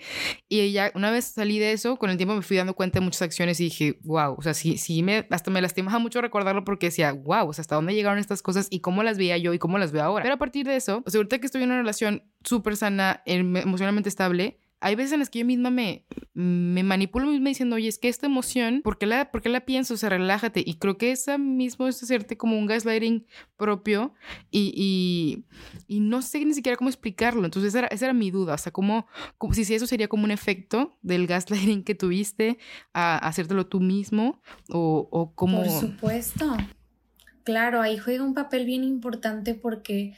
[0.47, 3.05] y ella, una vez salí de eso, con el tiempo me fui dando cuenta de
[3.05, 6.63] muchas acciones y dije, wow, o sea, sí, sí, me, hasta me lastimaba mucho recordarlo
[6.63, 9.53] porque decía, wow, o sea, hasta dónde llegaron estas cosas y cómo las veía yo
[9.53, 10.23] y cómo las veo ahora.
[10.23, 13.21] Pero a partir de eso, o sea, ahorita que estoy en una relación súper sana,
[13.25, 17.77] em, emocionalmente estable, hay veces en las que yo misma me, me manipulo misma diciendo,
[17.77, 19.95] oye, es que esta emoción, ¿por qué la, por la pienso?
[19.95, 20.63] O sea, relájate.
[20.65, 24.13] Y creo que esa mismo es hacerte como un gaslighting propio
[24.51, 25.43] y,
[25.87, 27.43] y, no sé ni siquiera cómo explicarlo.
[27.43, 28.53] Entonces, esa era, esa era mi duda.
[28.53, 29.07] O sea, como
[29.51, 32.59] si, si eso sería como un efecto del gaslighting que tuviste
[32.93, 35.63] a, hacértelo tú mismo o, o cómo...
[35.63, 36.55] Por supuesto.
[37.43, 40.13] Claro, ahí juega un papel bien importante porque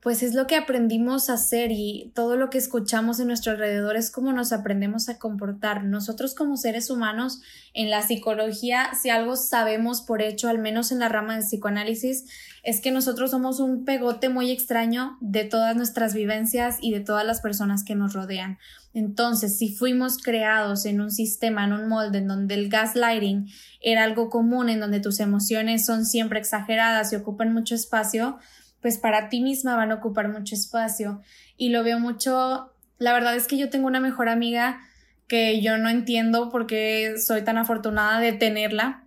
[0.00, 3.96] pues es lo que aprendimos a hacer y todo lo que escuchamos en nuestro alrededor
[3.96, 5.82] es como nos aprendemos a comportar.
[5.84, 7.40] Nosotros como seres humanos
[7.74, 12.26] en la psicología, si algo sabemos por hecho, al menos en la rama del psicoanálisis,
[12.62, 17.26] es que nosotros somos un pegote muy extraño de todas nuestras vivencias y de todas
[17.26, 18.58] las personas que nos rodean.
[18.94, 23.48] Entonces, si fuimos creados en un sistema, en un molde en donde el gaslighting
[23.80, 28.38] era algo común, en donde tus emociones son siempre exageradas y ocupan mucho espacio,
[28.80, 31.20] pues para ti misma van a ocupar mucho espacio.
[31.56, 34.80] Y lo veo mucho, la verdad es que yo tengo una mejor amiga
[35.26, 39.04] que yo no entiendo por qué soy tan afortunada de tenerla,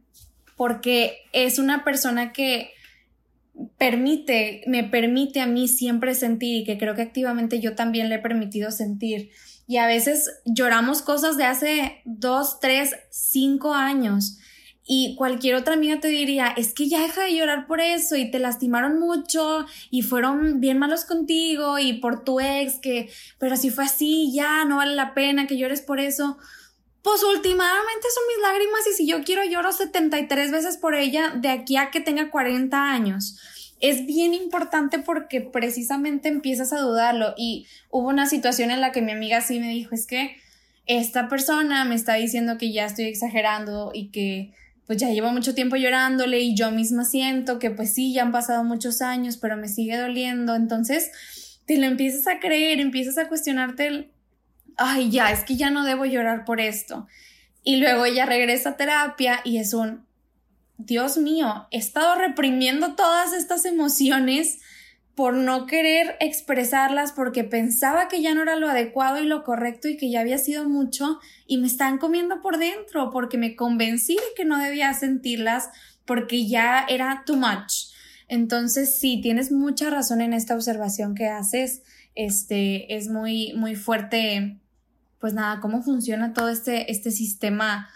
[0.56, 2.72] porque es una persona que
[3.78, 8.16] permite, me permite a mí siempre sentir y que creo que activamente yo también le
[8.16, 9.32] he permitido sentir.
[9.68, 14.38] Y a veces lloramos cosas de hace dos, tres, cinco años
[14.94, 18.30] y cualquier otra amiga te diría, es que ya deja de llorar por eso y
[18.30, 23.70] te lastimaron mucho y fueron bien malos contigo y por tu ex, que, pero si
[23.70, 26.38] fue así, ya no vale la pena que llores por eso.
[27.04, 31.48] Pues últimamente son mis lágrimas y si yo quiero lloro 73 veces por ella de
[31.48, 33.40] aquí a que tenga 40 años.
[33.80, 39.02] Es bien importante porque precisamente empiezas a dudarlo y hubo una situación en la que
[39.02, 40.36] mi amiga sí me dijo, es que
[40.86, 44.52] esta persona me está diciendo que ya estoy exagerando y que
[44.88, 48.32] pues ya llevo mucho tiempo llorándole y yo misma siento que pues sí, ya han
[48.32, 50.56] pasado muchos años, pero me sigue doliendo.
[50.56, 51.12] Entonces,
[51.66, 54.12] te lo empiezas a creer, empiezas a cuestionarte el,
[54.78, 57.08] ay, ya, es que ya no debo llorar por esto.
[57.64, 60.06] Y luego ella regresa a terapia y es un,
[60.78, 64.60] Dios mío, he estado reprimiendo todas estas emociones
[65.16, 69.88] por no querer expresarlas porque pensaba que ya no era lo adecuado y lo correcto
[69.88, 74.16] y que ya había sido mucho y me están comiendo por dentro porque me convencí
[74.16, 75.70] de que no debía sentirlas
[76.06, 77.92] porque ya era too much.
[78.28, 81.84] Entonces, sí, tienes mucha razón en esta observación que haces.
[82.16, 84.62] Este es muy, muy fuerte
[85.22, 87.88] pues nada, cómo funciona todo este, este sistema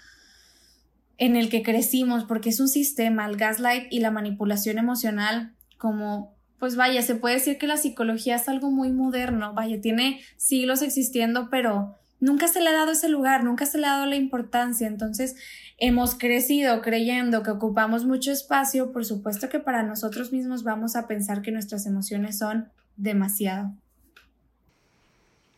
[1.18, 6.35] en el que crecimos, porque es un sistema, el gaslight y la manipulación emocional, como,
[6.60, 10.82] pues vaya, se puede decir que la psicología es algo muy moderno, vaya, tiene siglos
[10.82, 14.16] existiendo, pero nunca se le ha dado ese lugar, nunca se le ha dado la
[14.16, 15.36] importancia, entonces
[15.78, 21.08] hemos crecido creyendo que ocupamos mucho espacio, por supuesto que para nosotros mismos vamos a
[21.08, 23.74] pensar que nuestras emociones son demasiado.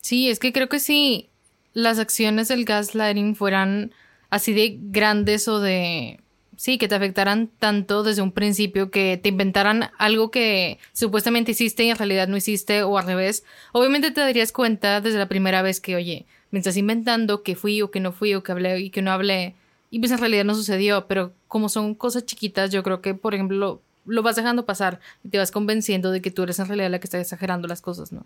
[0.01, 1.29] Sí, es que creo que sí,
[1.73, 3.91] las acciones del gaslighting fueran
[4.29, 6.19] así de grandes o de...
[6.58, 11.84] Sí, que te afectaran tanto desde un principio, que te inventaran algo que supuestamente hiciste
[11.84, 13.43] y en realidad no hiciste o al revés.
[13.74, 17.84] Obviamente te darías cuenta desde la primera vez que, oye, me estás inventando que fui
[17.84, 19.54] o que no fui o que hablé y que no hablé.
[19.91, 23.36] Y pues en realidad no sucedió, pero como son cosas chiquitas, yo creo que, por
[23.36, 26.89] ejemplo, lo vas dejando pasar y te vas convenciendo de que tú eres en realidad
[26.89, 28.26] la que está exagerando las cosas, ¿no?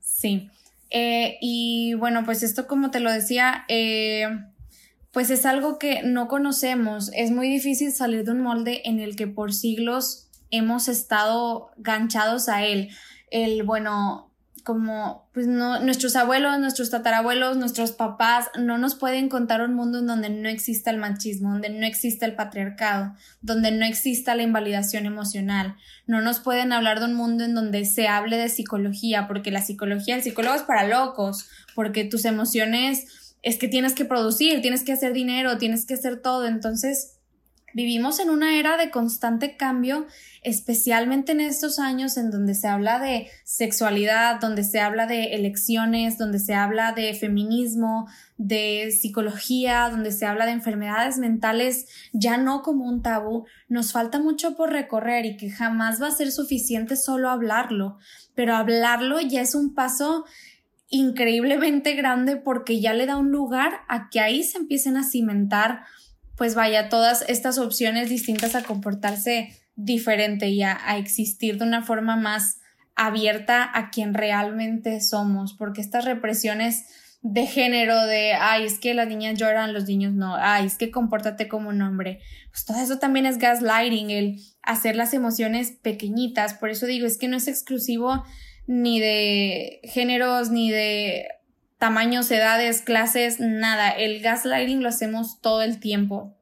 [0.00, 0.48] Sí.
[0.90, 4.28] Eh, y bueno, pues esto como te lo decía, eh,
[5.12, 7.10] pues es algo que no conocemos.
[7.14, 12.48] Es muy difícil salir de un molde en el que por siglos hemos estado ganchados
[12.48, 12.88] a él.
[13.30, 14.32] El, bueno,
[14.64, 19.98] como pues no, nuestros abuelos, nuestros tatarabuelos, nuestros papás no nos pueden contar un mundo
[19.98, 24.42] en donde no exista el machismo, donde no exista el patriarcado, donde no exista la
[24.42, 25.76] invalidación emocional.
[26.06, 29.62] No nos pueden hablar de un mundo en donde se hable de psicología, porque la
[29.62, 33.06] psicología, el psicólogo es para locos, porque tus emociones
[33.42, 36.46] es que tienes que producir, tienes que hacer dinero, tienes que hacer todo.
[36.46, 37.18] Entonces,
[37.74, 40.06] vivimos en una era de constante cambio
[40.42, 46.18] especialmente en estos años en donde se habla de sexualidad, donde se habla de elecciones,
[46.18, 52.62] donde se habla de feminismo, de psicología, donde se habla de enfermedades mentales, ya no
[52.62, 56.96] como un tabú, nos falta mucho por recorrer y que jamás va a ser suficiente
[56.96, 57.98] solo hablarlo,
[58.34, 60.24] pero hablarlo ya es un paso
[60.92, 65.82] increíblemente grande porque ya le da un lugar a que ahí se empiecen a cimentar
[66.36, 72.16] pues vaya, todas estas opciones distintas a comportarse diferente y a, existir de una forma
[72.16, 72.58] más
[72.94, 76.84] abierta a quien realmente somos, porque estas represiones
[77.22, 80.90] de género de, ay, es que las niñas lloran, los niños no, ay, es que
[80.90, 82.18] compórtate como un hombre,
[82.50, 87.18] pues todo eso también es gaslighting, el hacer las emociones pequeñitas, por eso digo, es
[87.18, 88.24] que no es exclusivo
[88.66, 91.28] ni de géneros, ni de
[91.78, 96.36] tamaños, edades, clases, nada, el gaslighting lo hacemos todo el tiempo,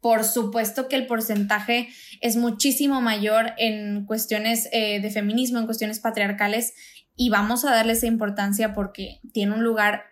[0.00, 1.88] por supuesto que el porcentaje
[2.20, 6.74] es muchísimo mayor en cuestiones eh, de feminismo, en cuestiones patriarcales,
[7.16, 10.04] y vamos a darle esa importancia porque tiene un lugar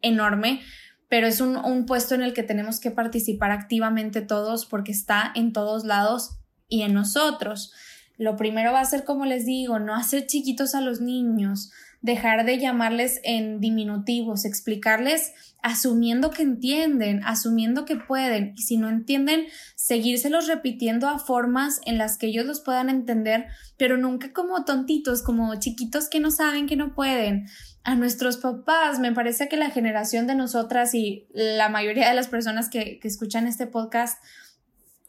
[0.00, 0.62] enorme,
[1.08, 5.30] pero es un, un puesto en el que tenemos que participar activamente todos porque está
[5.34, 7.72] en todos lados y en nosotros.
[8.16, 12.44] Lo primero va a ser, como les digo, no hacer chiquitos a los niños, dejar
[12.44, 15.32] de llamarles en diminutivos, explicarles
[15.64, 19.46] asumiendo que entienden, asumiendo que pueden, y si no entienden,
[19.76, 23.46] seguírselos repitiendo a formas en las que ellos los puedan entender,
[23.78, 27.46] pero nunca como tontitos, como chiquitos que no saben que no pueden.
[27.82, 32.28] A nuestros papás, me parece que la generación de nosotras y la mayoría de las
[32.28, 34.22] personas que, que escuchan este podcast,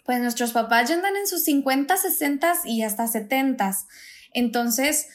[0.05, 3.71] pues nuestros papás ya andan en sus 50, 60 y hasta 70.
[4.33, 5.07] Entonces,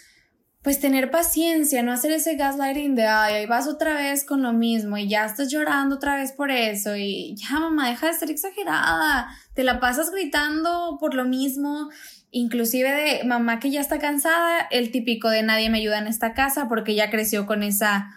[0.62, 4.52] pues tener paciencia, no hacer ese gaslighting de, ay, ahí vas otra vez con lo
[4.52, 8.30] mismo y ya estás llorando otra vez por eso y ya mamá, deja de ser
[8.30, 11.88] exagerada, te la pasas gritando por lo mismo,
[12.30, 16.34] inclusive de mamá que ya está cansada, el típico de nadie me ayuda en esta
[16.34, 18.10] casa porque ya creció con esa,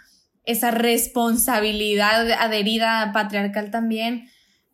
[0.44, 4.28] esa responsabilidad adherida patriarcal también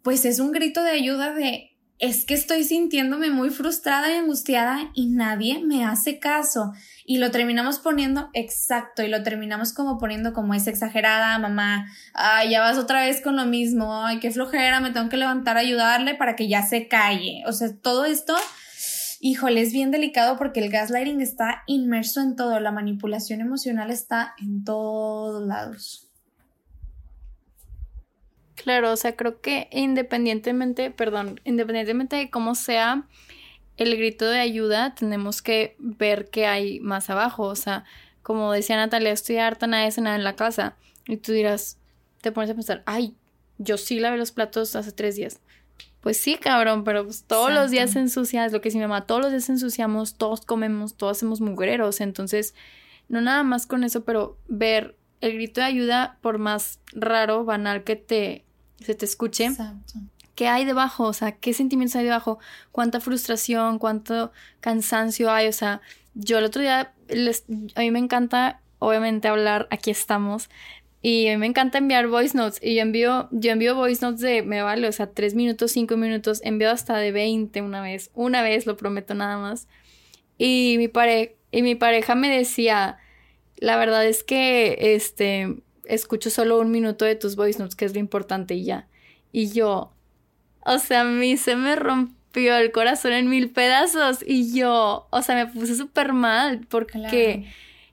[0.03, 1.68] pues es un grito de ayuda de
[1.99, 6.71] es que estoy sintiéndome muy frustrada y angustiada y nadie me hace caso.
[7.05, 12.51] Y lo terminamos poniendo exacto y lo terminamos como poniendo como es exagerada, mamá, ay,
[12.51, 15.61] ya vas otra vez con lo mismo, ay, qué flojera, me tengo que levantar a
[15.61, 17.43] ayudarle para que ya se calle.
[17.45, 18.33] O sea, todo esto,
[19.19, 24.35] híjole, es bien delicado porque el gaslighting está inmerso en todo, la manipulación emocional está
[24.37, 26.08] en todos lados.
[28.61, 33.07] Claro, o sea, creo que independientemente, perdón, independientemente de cómo sea
[33.77, 37.43] el grito de ayuda, tenemos que ver qué hay más abajo.
[37.43, 37.85] O sea,
[38.21, 40.75] como decía Natalia, estoy harta, nadie nada en la casa.
[41.07, 41.77] Y tú dirás,
[42.19, 43.15] te pones a pensar, ay,
[43.59, 45.39] yo sí lavé los platos hace tres días.
[46.01, 49.05] Pues sí, cabrón, pero pues todos los días se ensucias, lo que si mi mamá,
[49.05, 52.01] todos los días ensuciamos, todos comemos, todos hacemos mugreros.
[52.01, 52.55] Entonces,
[53.07, 57.85] no nada más con eso, pero ver el grito de ayuda, por más raro, banal
[57.85, 58.45] que te
[58.83, 59.45] se te escuche.
[59.45, 59.99] Exacto.
[60.35, 61.03] ¿Qué hay debajo?
[61.03, 62.39] O sea, ¿qué sentimientos hay debajo?
[62.71, 63.77] ¿Cuánta frustración?
[63.77, 65.47] ¿Cuánto cansancio hay?
[65.47, 65.81] O sea,
[66.13, 66.93] yo el otro día,
[67.75, 70.49] a mí me encanta, obviamente, hablar, aquí estamos,
[71.01, 72.59] y a mí me encanta enviar voice notes.
[72.61, 75.95] Y yo envío, yo envío voice notes de, me vale, o sea, tres minutos, cinco
[75.95, 76.41] minutos.
[76.43, 78.11] Envío hasta de 20 una vez.
[78.13, 79.67] Una vez, lo prometo nada más.
[80.37, 82.97] Y mi, pare y mi pareja me decía,
[83.57, 87.93] la verdad es que, este, escucho solo un minuto de tus voice notes, que es
[87.93, 88.87] lo importante y ya.
[89.31, 89.93] Y yo,
[90.65, 95.21] o sea, a mí se me rompió el corazón en mil pedazos y yo, o
[95.21, 97.45] sea, me puse súper mal porque...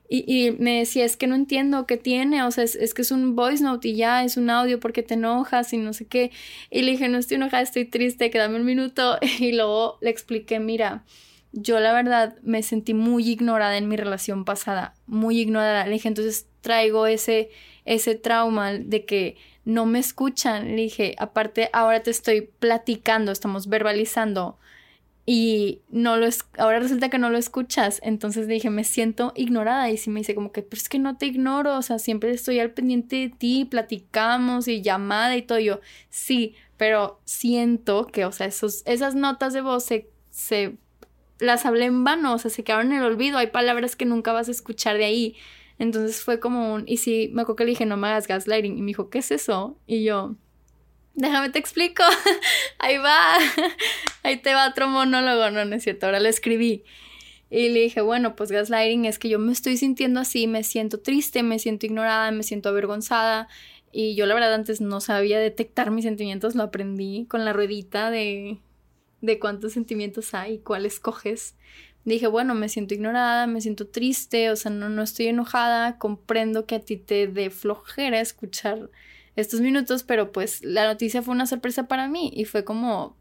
[0.09, 3.11] Y, y, me decía, es que no entiendo qué tiene, o sea, es, que es
[3.11, 6.31] un voice note y ya, es un audio porque te enojas y no sé qué.
[6.71, 9.17] Y le dije, no estoy enojada, estoy triste, quédame un minuto.
[9.39, 11.03] Y luego le expliqué, mira,
[11.51, 15.85] yo la verdad me sentí muy ignorada en mi relación pasada, muy ignorada.
[15.85, 17.49] Le dije, entonces traigo ese,
[17.87, 20.75] ese trauma de que no me escuchan.
[20.75, 24.59] Le dije, aparte, ahora te estoy platicando, estamos verbalizando
[25.29, 27.99] y no lo es, ahora resulta que no lo escuchas.
[28.01, 29.89] Entonces dije, me siento ignorada.
[29.89, 32.31] Y sí me dice como que, pero es que no te ignoro, o sea, siempre
[32.31, 35.59] estoy al pendiente de ti, platicamos y llamada y todo.
[35.59, 40.77] yo, sí, pero siento que, o sea, esos, esas notas de voz se, se
[41.39, 43.37] las hablé en vano, o sea, se quedaron en el olvido.
[43.37, 45.35] Hay palabras que nunca vas a escuchar de ahí.
[45.79, 48.77] Entonces fue como un, y sí, me acuerdo que le dije, no me hagas gaslighting.
[48.77, 49.77] Y me dijo, ¿qué es eso?
[49.85, 50.35] Y yo,
[51.13, 52.03] déjame te explico.
[52.79, 53.37] Ahí va.
[54.23, 55.51] Ahí te va otro monólogo.
[55.51, 56.07] No, no es cierto.
[56.07, 56.83] Ahora lo escribí.
[57.49, 60.99] Y le dije, bueno, pues gaslighting es que yo me estoy sintiendo así, me siento
[60.99, 63.47] triste, me siento ignorada, me siento avergonzada.
[63.91, 68.11] Y yo la verdad antes no sabía detectar mis sentimientos, lo aprendí con la ruedita
[68.11, 68.59] de,
[69.21, 71.55] de cuántos sentimientos hay y cuál escoges
[72.13, 76.65] dije, bueno, me siento ignorada, me siento triste, o sea, no, no estoy enojada, comprendo
[76.65, 78.89] que a ti te dé flojera escuchar
[79.35, 83.15] estos minutos, pero pues la noticia fue una sorpresa para mí y fue como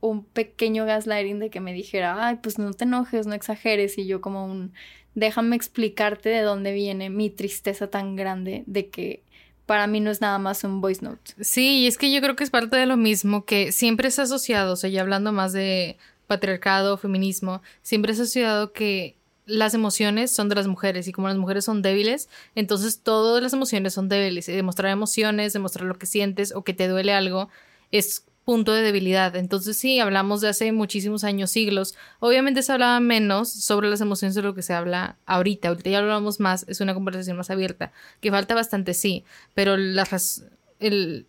[0.00, 4.06] un pequeño gaslighting de que me dijera, ay, pues no te enojes, no exageres, y
[4.06, 4.72] yo como un,
[5.14, 9.22] déjame explicarte de dónde viene mi tristeza tan grande de que
[9.64, 11.32] para mí no es nada más un voice note.
[11.40, 14.18] Sí, y es que yo creo que es parte de lo mismo que siempre es
[14.18, 15.96] asociado, o sea, ya hablando más de
[16.26, 19.16] patriarcado, feminismo, siempre es asociado que
[19.46, 23.52] las emociones son de las mujeres y como las mujeres son débiles, entonces todas las
[23.52, 27.48] emociones son débiles y demostrar emociones, demostrar lo que sientes o que te duele algo
[27.90, 29.34] es punto de debilidad.
[29.36, 31.94] Entonces sí, hablamos de hace muchísimos años, siglos.
[32.20, 35.68] Obviamente se hablaba menos sobre las emociones de lo que se habla ahorita.
[35.68, 40.44] Ahorita ya hablamos más, es una conversación más abierta, que falta bastante sí, pero las,
[40.78, 41.26] el,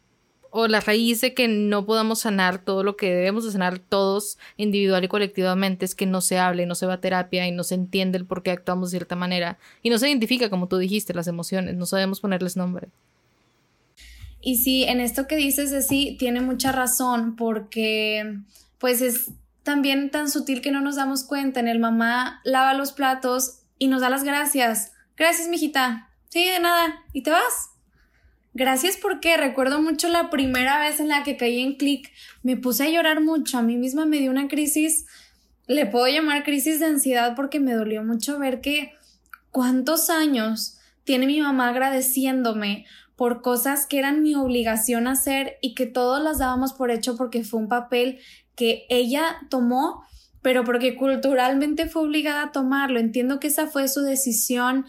[0.58, 4.38] o la raíz de que no podamos sanar todo lo que debemos de sanar todos
[4.56, 7.66] individual y colectivamente es que no se hable, no se va a terapia y no
[7.66, 10.78] se entiende el por qué actuamos de cierta manera y no se identifica, como tú
[10.78, 12.88] dijiste, las emociones, no sabemos ponerles nombre.
[14.40, 18.38] Y sí, en esto que dices, sí, tiene mucha razón porque
[18.78, 19.32] pues es
[19.64, 21.60] también tan sutil que no nos damos cuenta.
[21.60, 24.94] En el mamá lava los platos y nos da las gracias.
[25.18, 26.12] Gracias, mijita.
[26.30, 27.04] Sí, de nada.
[27.12, 27.75] Y te vas.
[28.58, 32.10] Gracias porque recuerdo mucho la primera vez en la que caí en clic,
[32.42, 35.06] me puse a llorar mucho, a mí misma me dio una crisis,
[35.68, 38.94] le puedo llamar crisis de ansiedad porque me dolió mucho ver que
[39.52, 42.86] cuántos años tiene mi mamá agradeciéndome
[43.18, 47.44] por cosas que eran mi obligación hacer y que todos las dábamos por hecho porque
[47.44, 48.20] fue un papel
[48.56, 50.06] que ella tomó,
[50.42, 53.02] pero porque culturalmente fue obligada a tomarlo.
[53.02, 54.86] Entiendo que esa fue su decisión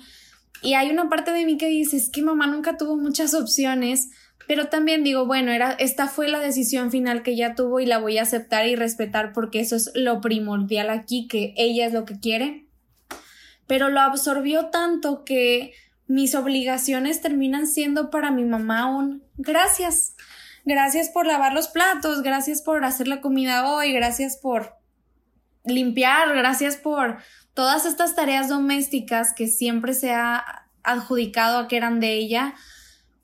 [0.62, 4.10] y hay una parte de mí que dice, es que mamá nunca tuvo muchas opciones,
[4.46, 7.98] pero también digo, bueno, era, esta fue la decisión final que ella tuvo y la
[7.98, 12.04] voy a aceptar y respetar porque eso es lo primordial aquí, que ella es lo
[12.04, 12.66] que quiere.
[13.66, 15.72] Pero lo absorbió tanto que
[16.06, 20.14] mis obligaciones terminan siendo para mi mamá un gracias.
[20.64, 24.74] gracias por lavar los platos, gracias por hacer la comida hoy, gracias por
[25.64, 27.18] limpiar, gracias por
[27.56, 32.54] todas estas tareas domésticas que siempre se ha adjudicado a que eran de ella,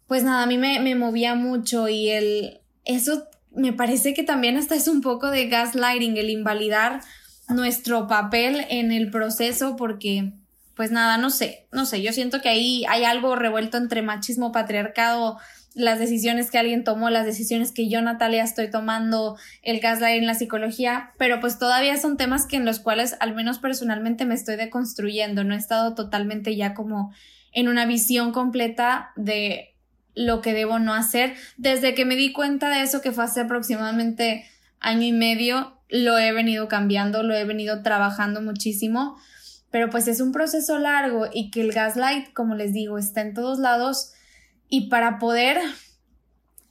[0.06, 4.56] pues nada, a mí me, me movía mucho y el, eso me parece que también
[4.56, 7.02] hasta es un poco de gaslighting, el invalidar
[7.50, 10.32] nuestro papel en el proceso porque
[10.74, 14.50] pues nada, no sé, no sé, yo siento que ahí hay algo revuelto entre machismo,
[14.50, 15.38] patriarcado,
[15.74, 20.34] las decisiones que alguien tomó, las decisiones que yo, Natalia, estoy tomando, el gaslighting, la
[20.34, 24.56] psicología, pero pues todavía son temas que en los cuales al menos personalmente me estoy
[24.56, 27.12] deconstruyendo, no he estado totalmente ya como
[27.52, 29.74] en una visión completa de
[30.14, 31.34] lo que debo no hacer.
[31.56, 34.44] Desde que me di cuenta de eso, que fue hace aproximadamente
[34.80, 39.16] año y medio, lo he venido cambiando, lo he venido trabajando muchísimo,
[39.70, 43.34] pero pues es un proceso largo y que el gaslight, como les digo, está en
[43.34, 44.12] todos lados
[44.74, 45.60] y para poder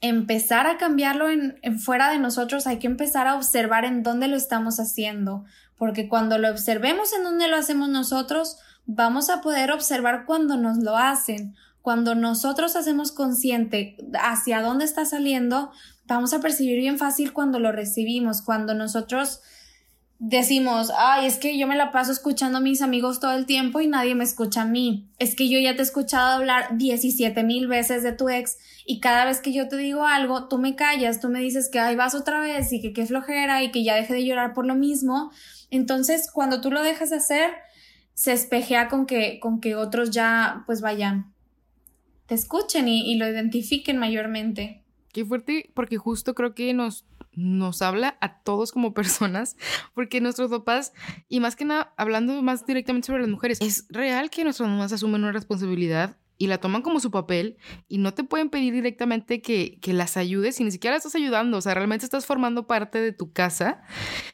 [0.02, 4.38] empezar a cambiarlo en, fuera de nosotros hay que empezar a observar en dónde lo
[4.38, 5.46] estamos haciendo,
[5.78, 10.80] porque cuando lo observemos en dónde lo hacemos nosotros, vamos a poder observar cuando nos
[10.80, 11.56] lo hacen.
[11.84, 15.72] Cuando nosotros hacemos consciente hacia dónde está saliendo,
[16.08, 19.42] vamos a percibir bien fácil cuando lo recibimos, cuando nosotros
[20.24, 23.82] decimos, ay, es que yo me la paso escuchando a mis amigos todo el tiempo
[23.82, 25.10] y nadie me escucha a mí.
[25.18, 29.00] Es que yo ya te he escuchado hablar 17 mil veces de tu ex y
[29.00, 31.96] cada vez que yo te digo algo, tú me callas, tú me dices que ay,
[31.96, 34.76] vas otra vez y que qué flojera y que ya deje de llorar por lo
[34.76, 35.32] mismo.
[35.72, 37.50] Entonces, cuando tú lo dejas de hacer,
[38.14, 41.34] se espejea con que, con que otros ya, pues vayan,
[42.28, 44.84] te escuchen y, y lo identifiquen mayormente.
[45.14, 49.58] Qué fuerte, porque justo creo que nos nos habla a todos como personas,
[49.94, 50.94] porque nuestros papás,
[51.30, 54.92] y más que nada, hablando más directamente sobre las mujeres, es real que nuestras mamás
[54.92, 57.58] asumen una responsabilidad y la toman como su papel
[57.88, 61.58] y no te pueden pedir directamente que, que las ayudes y ni siquiera estás ayudando,
[61.58, 63.84] o sea, realmente estás formando parte de tu casa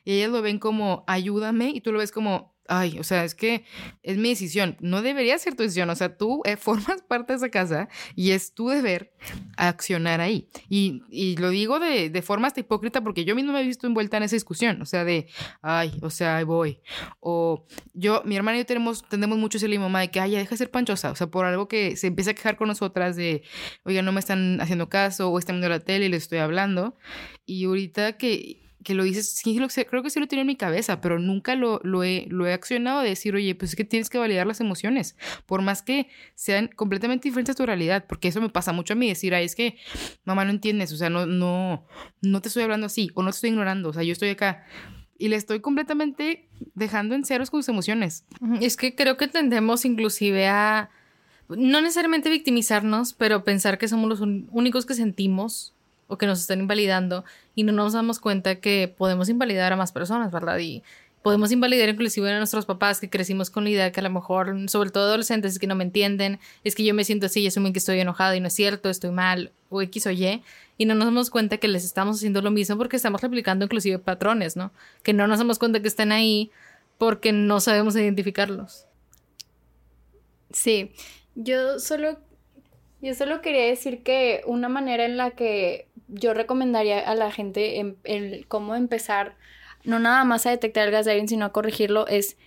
[0.05, 3.35] y ellas lo ven como ayúdame y tú lo ves como ay, o sea, es
[3.35, 3.65] que
[4.03, 4.77] es mi decisión.
[4.79, 5.89] No debería ser tu decisión.
[5.89, 9.13] O sea, tú eh, formas parte de esa casa y es tu deber
[9.57, 10.49] accionar ahí.
[10.69, 13.87] Y, y lo digo de, de, forma hasta hipócrita porque yo mismo me he visto
[13.87, 14.81] envuelta en esa discusión.
[14.81, 15.27] O sea, de,
[15.61, 16.81] ay, o sea, ahí voy.
[17.19, 20.39] O yo, mi hermana y yo tenemos, tenemos mucho ese mamá de que, ay, ya
[20.39, 21.11] deja de ser panchosa.
[21.11, 23.43] O sea, por algo que se empieza a quejar con nosotras de,
[23.83, 26.95] oiga, no me están haciendo caso o están viendo la tele y les estoy hablando.
[27.45, 30.55] Y ahorita que que lo dices, sí, lo, creo que sí lo tiene en mi
[30.55, 33.83] cabeza, pero nunca lo, lo, he, lo he accionado de decir, oye, pues es que
[33.83, 38.29] tienes que validar las emociones, por más que sean completamente diferentes a tu realidad, porque
[38.29, 39.75] eso me pasa mucho a mí, decir, ay, es que
[40.23, 41.85] mamá no entiendes, o sea, no, no,
[42.21, 44.63] no te estoy hablando así, o no te estoy ignorando, o sea, yo estoy acá,
[45.17, 48.23] y le estoy completamente dejando en ceros con sus emociones.
[48.61, 50.91] Es que creo que tendemos inclusive a
[51.49, 55.73] no necesariamente victimizarnos, pero pensar que somos los únicos que sentimos
[56.07, 59.91] o que nos están invalidando y no nos damos cuenta que podemos invalidar a más
[59.91, 60.57] personas, ¿verdad?
[60.59, 60.83] Y
[61.21, 64.55] podemos invalidar inclusive a nuestros papás que crecimos con la idea que a lo mejor,
[64.69, 67.47] sobre todo adolescentes, es que no me entienden, es que yo me siento así y
[67.47, 70.41] asumen que estoy enojada y no es cierto, estoy mal, o X o Y,
[70.77, 73.99] y no nos damos cuenta que les estamos haciendo lo mismo porque estamos replicando inclusive
[73.99, 74.71] patrones, ¿no?
[75.03, 76.49] Que no nos damos cuenta que están ahí
[76.97, 78.85] porque no sabemos identificarlos.
[80.51, 80.91] Sí,
[81.35, 82.19] yo solo
[83.01, 87.79] yo solo quería decir que una manera en la que yo recomendaría a la gente
[87.79, 89.35] en, el cómo empezar,
[89.83, 92.37] no nada más a detectar el gaslighting, sino a corregirlo, es,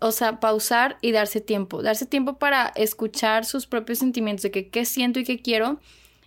[0.00, 1.82] o sea, pausar y darse tiempo.
[1.82, 5.80] Darse tiempo para escuchar sus propios sentimientos de que qué siento y qué quiero.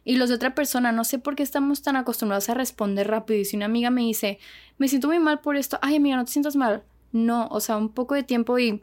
[0.04, 3.40] Y los de otra persona, no sé por qué estamos tan acostumbrados a responder rápido.
[3.40, 4.40] Y si una amiga me dice,
[4.78, 6.84] me siento muy mal por esto, ay amiga, no te sientas mal.
[7.12, 8.82] No, o sea, un poco de tiempo y,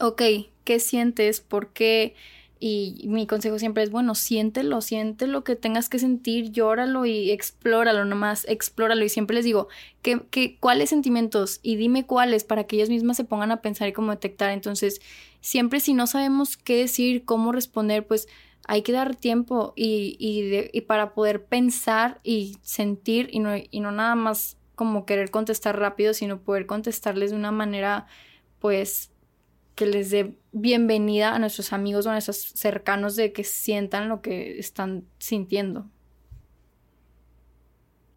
[0.00, 0.22] ok,
[0.64, 1.40] ¿qué sientes?
[1.40, 2.14] ¿Por qué?
[2.60, 7.30] Y mi consejo siempre es, bueno, siéntelo, siente lo que tengas que sentir, llóralo y
[7.30, 9.04] explóralo nomás, explóralo.
[9.04, 9.68] Y siempre les digo,
[10.02, 11.60] ¿qué, qué, ¿cuáles sentimientos?
[11.62, 14.50] Y dime cuáles para que ellas mismas se pongan a pensar y cómo detectar.
[14.50, 15.00] Entonces,
[15.40, 18.28] siempre si no sabemos qué decir, cómo responder, pues
[18.66, 23.80] hay que dar tiempo y, y, y para poder pensar y sentir y no, y
[23.80, 28.06] no nada más como querer contestar rápido, sino poder contestarles de una manera,
[28.60, 29.10] pues,
[29.78, 34.22] que les dé bienvenida a nuestros amigos o a nuestros cercanos de que sientan lo
[34.22, 35.88] que están sintiendo.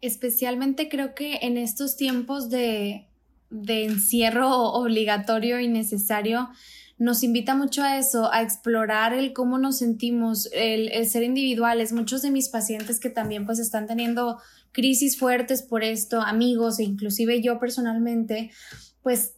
[0.00, 3.06] Especialmente creo que en estos tiempos de,
[3.50, 6.50] de encierro obligatorio y necesario,
[6.98, 11.92] nos invita mucho a eso, a explorar el cómo nos sentimos, el, el, ser individuales.
[11.92, 14.40] Muchos de mis pacientes que también pues están teniendo
[14.72, 18.50] crisis fuertes por esto, amigos e inclusive yo personalmente,
[19.00, 19.34] pues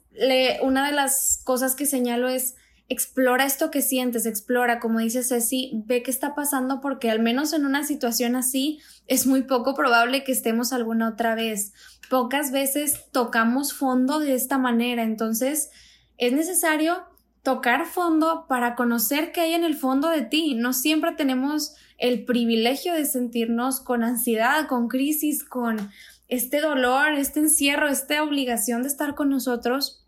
[0.63, 2.55] una de las cosas que señalo es
[2.89, 7.53] explora esto que sientes, explora, como dice Ceci, ve qué está pasando porque al menos
[7.53, 11.73] en una situación así es muy poco probable que estemos alguna otra vez.
[12.11, 15.71] Pocas veces tocamos fondo de esta manera, entonces
[16.19, 17.05] es necesario
[17.43, 20.55] tocar fondo para conocer qué hay en el fondo de ti.
[20.55, 25.91] No siempre tenemos el privilegio de sentirnos con ansiedad, con crisis, con
[26.29, 30.04] este dolor, este encierro, esta obligación de estar con nosotros.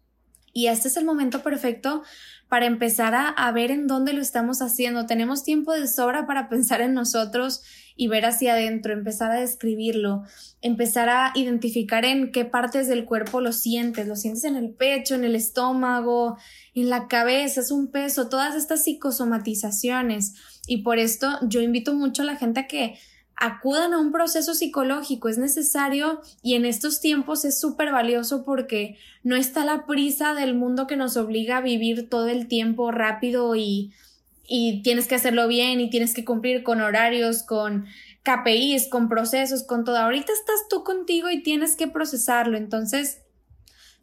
[0.57, 2.02] Y este es el momento perfecto
[2.48, 5.04] para empezar a, ver en dónde lo estamos haciendo.
[5.04, 7.62] Tenemos tiempo de sobra para pensar en nosotros
[7.94, 10.22] y ver hacia adentro, empezar a describirlo,
[10.62, 15.14] empezar a identificar en qué partes del cuerpo lo sientes, lo sientes en el pecho,
[15.14, 16.38] en el estómago,
[16.74, 20.36] en la cabeza, es un peso, todas estas psicosomatizaciones.
[20.66, 22.98] Y por esto yo invito mucho a la gente a que
[23.37, 28.99] acudan a un proceso psicológico, es necesario y en estos tiempos es súper valioso porque
[29.22, 33.55] no está la prisa del mundo que nos obliga a vivir todo el tiempo rápido
[33.55, 33.93] y,
[34.49, 37.87] y tienes que hacerlo bien y tienes que cumplir con horarios, con
[38.22, 39.99] KPIs, con procesos, con todo.
[39.99, 43.20] Ahorita estás tú contigo y tienes que procesarlo, entonces,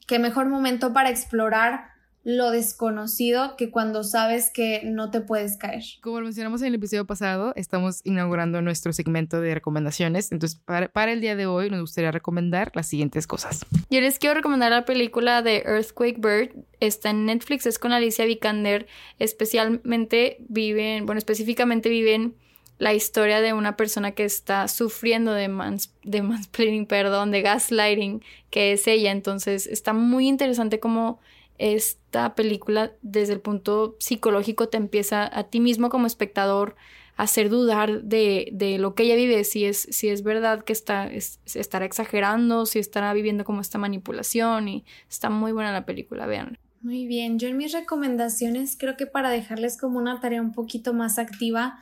[0.06, 1.93] qué mejor momento para explorar
[2.24, 5.84] lo desconocido que cuando sabes que no te puedes caer.
[6.02, 10.32] Como lo mencionamos en el episodio pasado, estamos inaugurando nuestro segmento de recomendaciones.
[10.32, 13.66] Entonces, para, el día de hoy nos gustaría recomendar las siguientes cosas.
[13.90, 16.52] Yo les quiero recomendar la película de Earthquake Bird.
[16.80, 18.88] Está en Netflix, es con Alicia Vikander.
[19.20, 22.36] Especialmente viven, bueno, específicamente viven
[22.80, 28.24] la historia de una persona que está sufriendo de, mans, de mansplaining, perdón, de gaslighting,
[28.50, 29.12] que es ella.
[29.12, 31.20] Entonces, está muy interesante como
[31.58, 36.76] esta película desde el punto psicológico te empieza a ti mismo como espectador
[37.16, 40.74] a hacer dudar de, de lo que ella vive, si es, si es verdad que
[40.74, 46.26] está, estará exagerando, si estará viviendo como esta manipulación y está muy buena la película,
[46.26, 46.58] vean.
[46.82, 50.93] Muy bien, yo en mis recomendaciones creo que para dejarles como una tarea un poquito
[50.93, 51.80] más activa,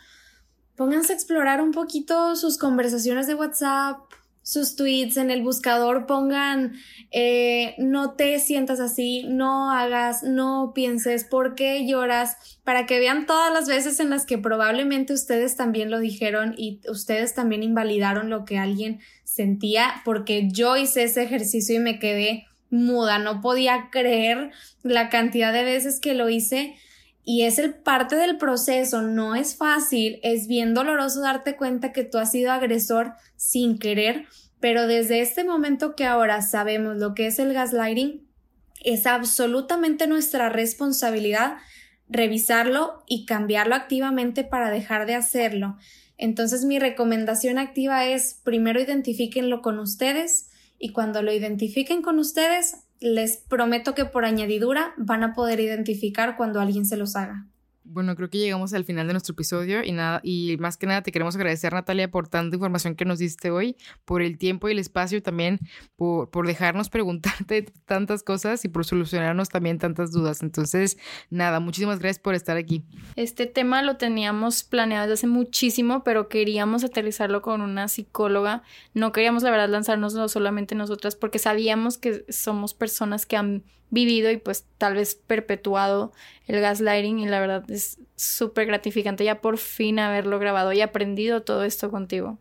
[0.75, 3.97] pónganse a explorar un poquito sus conversaciones de WhatsApp,
[4.43, 6.73] sus tweets en el buscador pongan
[7.11, 12.37] eh, no te sientas así, no hagas, no pienses, ¿por qué lloras?
[12.63, 16.81] Para que vean todas las veces en las que probablemente ustedes también lo dijeron y
[16.89, 22.47] ustedes también invalidaron lo que alguien sentía, porque yo hice ese ejercicio y me quedé
[22.69, 26.75] muda, no podía creer la cantidad de veces que lo hice
[27.23, 32.03] y es el parte del proceso, no es fácil, es bien doloroso darte cuenta que
[32.03, 34.25] tú has sido agresor sin querer,
[34.59, 38.27] pero desde este momento que ahora sabemos lo que es el gaslighting,
[38.83, 41.57] es absolutamente nuestra responsabilidad
[42.09, 45.77] revisarlo y cambiarlo activamente para dejar de hacerlo.
[46.17, 52.83] Entonces mi recomendación activa es primero identifíquenlo con ustedes y cuando lo identifiquen con ustedes,
[53.01, 57.47] les prometo que por añadidura van a poder identificar cuando alguien se los haga.
[57.93, 61.01] Bueno, creo que llegamos al final de nuestro episodio y nada, y más que nada
[61.01, 63.75] te queremos agradecer, Natalia, por tanta información que nos diste hoy,
[64.05, 65.59] por el tiempo y el espacio también,
[65.97, 70.41] por, por dejarnos preguntarte tantas cosas y por solucionarnos también tantas dudas.
[70.41, 70.97] Entonces,
[71.29, 72.85] nada, muchísimas gracias por estar aquí.
[73.17, 78.63] Este tema lo teníamos planeado desde hace muchísimo, pero queríamos aterrizarlo con una psicóloga.
[78.93, 84.31] No queríamos, la verdad, lanzarnos solamente nosotras porque sabíamos que somos personas que han vivido
[84.31, 86.11] y pues tal vez perpetuado
[86.47, 91.43] el gaslighting y la verdad es súper gratificante ya por fin haberlo grabado y aprendido
[91.43, 92.39] todo esto contigo.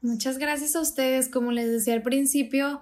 [0.00, 1.28] Muchas gracias a ustedes.
[1.28, 2.80] Como les decía al principio,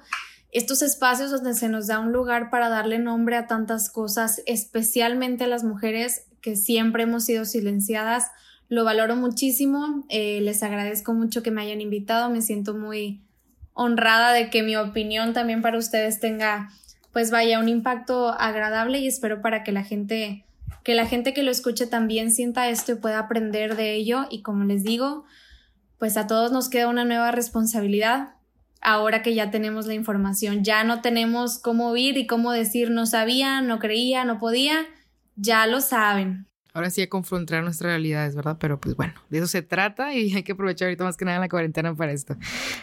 [0.53, 5.45] estos espacios donde se nos da un lugar para darle nombre a tantas cosas, especialmente
[5.45, 8.31] a las mujeres que siempre hemos sido silenciadas,
[8.69, 10.05] lo valoro muchísimo.
[10.09, 12.31] Eh, les agradezco mucho que me hayan invitado.
[12.31, 13.23] Me siento muy
[13.73, 16.71] honrada de que mi opinión también para ustedes tenga
[17.17, 20.45] pues vaya un impacto agradable y espero para que la gente
[20.85, 24.27] que la gente que lo escuche también sienta esto y pueda aprender de ello.
[24.29, 25.25] Y como les digo,
[25.97, 28.35] pues a todos nos queda una nueva responsabilidad
[28.83, 33.07] ahora que ya tenemos la información, ya no tenemos cómo oír y cómo decir no
[33.07, 34.85] sabía, no creía, no podía,
[35.37, 36.47] ya lo saben
[36.77, 38.59] ahora sí a confrontar nuestras realidades, ¿verdad?
[38.61, 41.39] Pero pues bueno, de eso se trata y hay que aprovechar ahorita más que nada
[41.39, 42.37] la cuarentena para esto.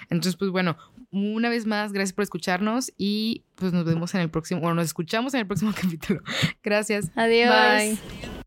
[0.09, 0.77] Entonces, pues bueno,
[1.11, 4.85] una vez más, gracias por escucharnos y pues nos vemos en el próximo, bueno, nos
[4.85, 6.21] escuchamos en el próximo capítulo.
[6.63, 7.11] Gracias.
[7.15, 7.53] Adiós.
[7.53, 8.42] Bye.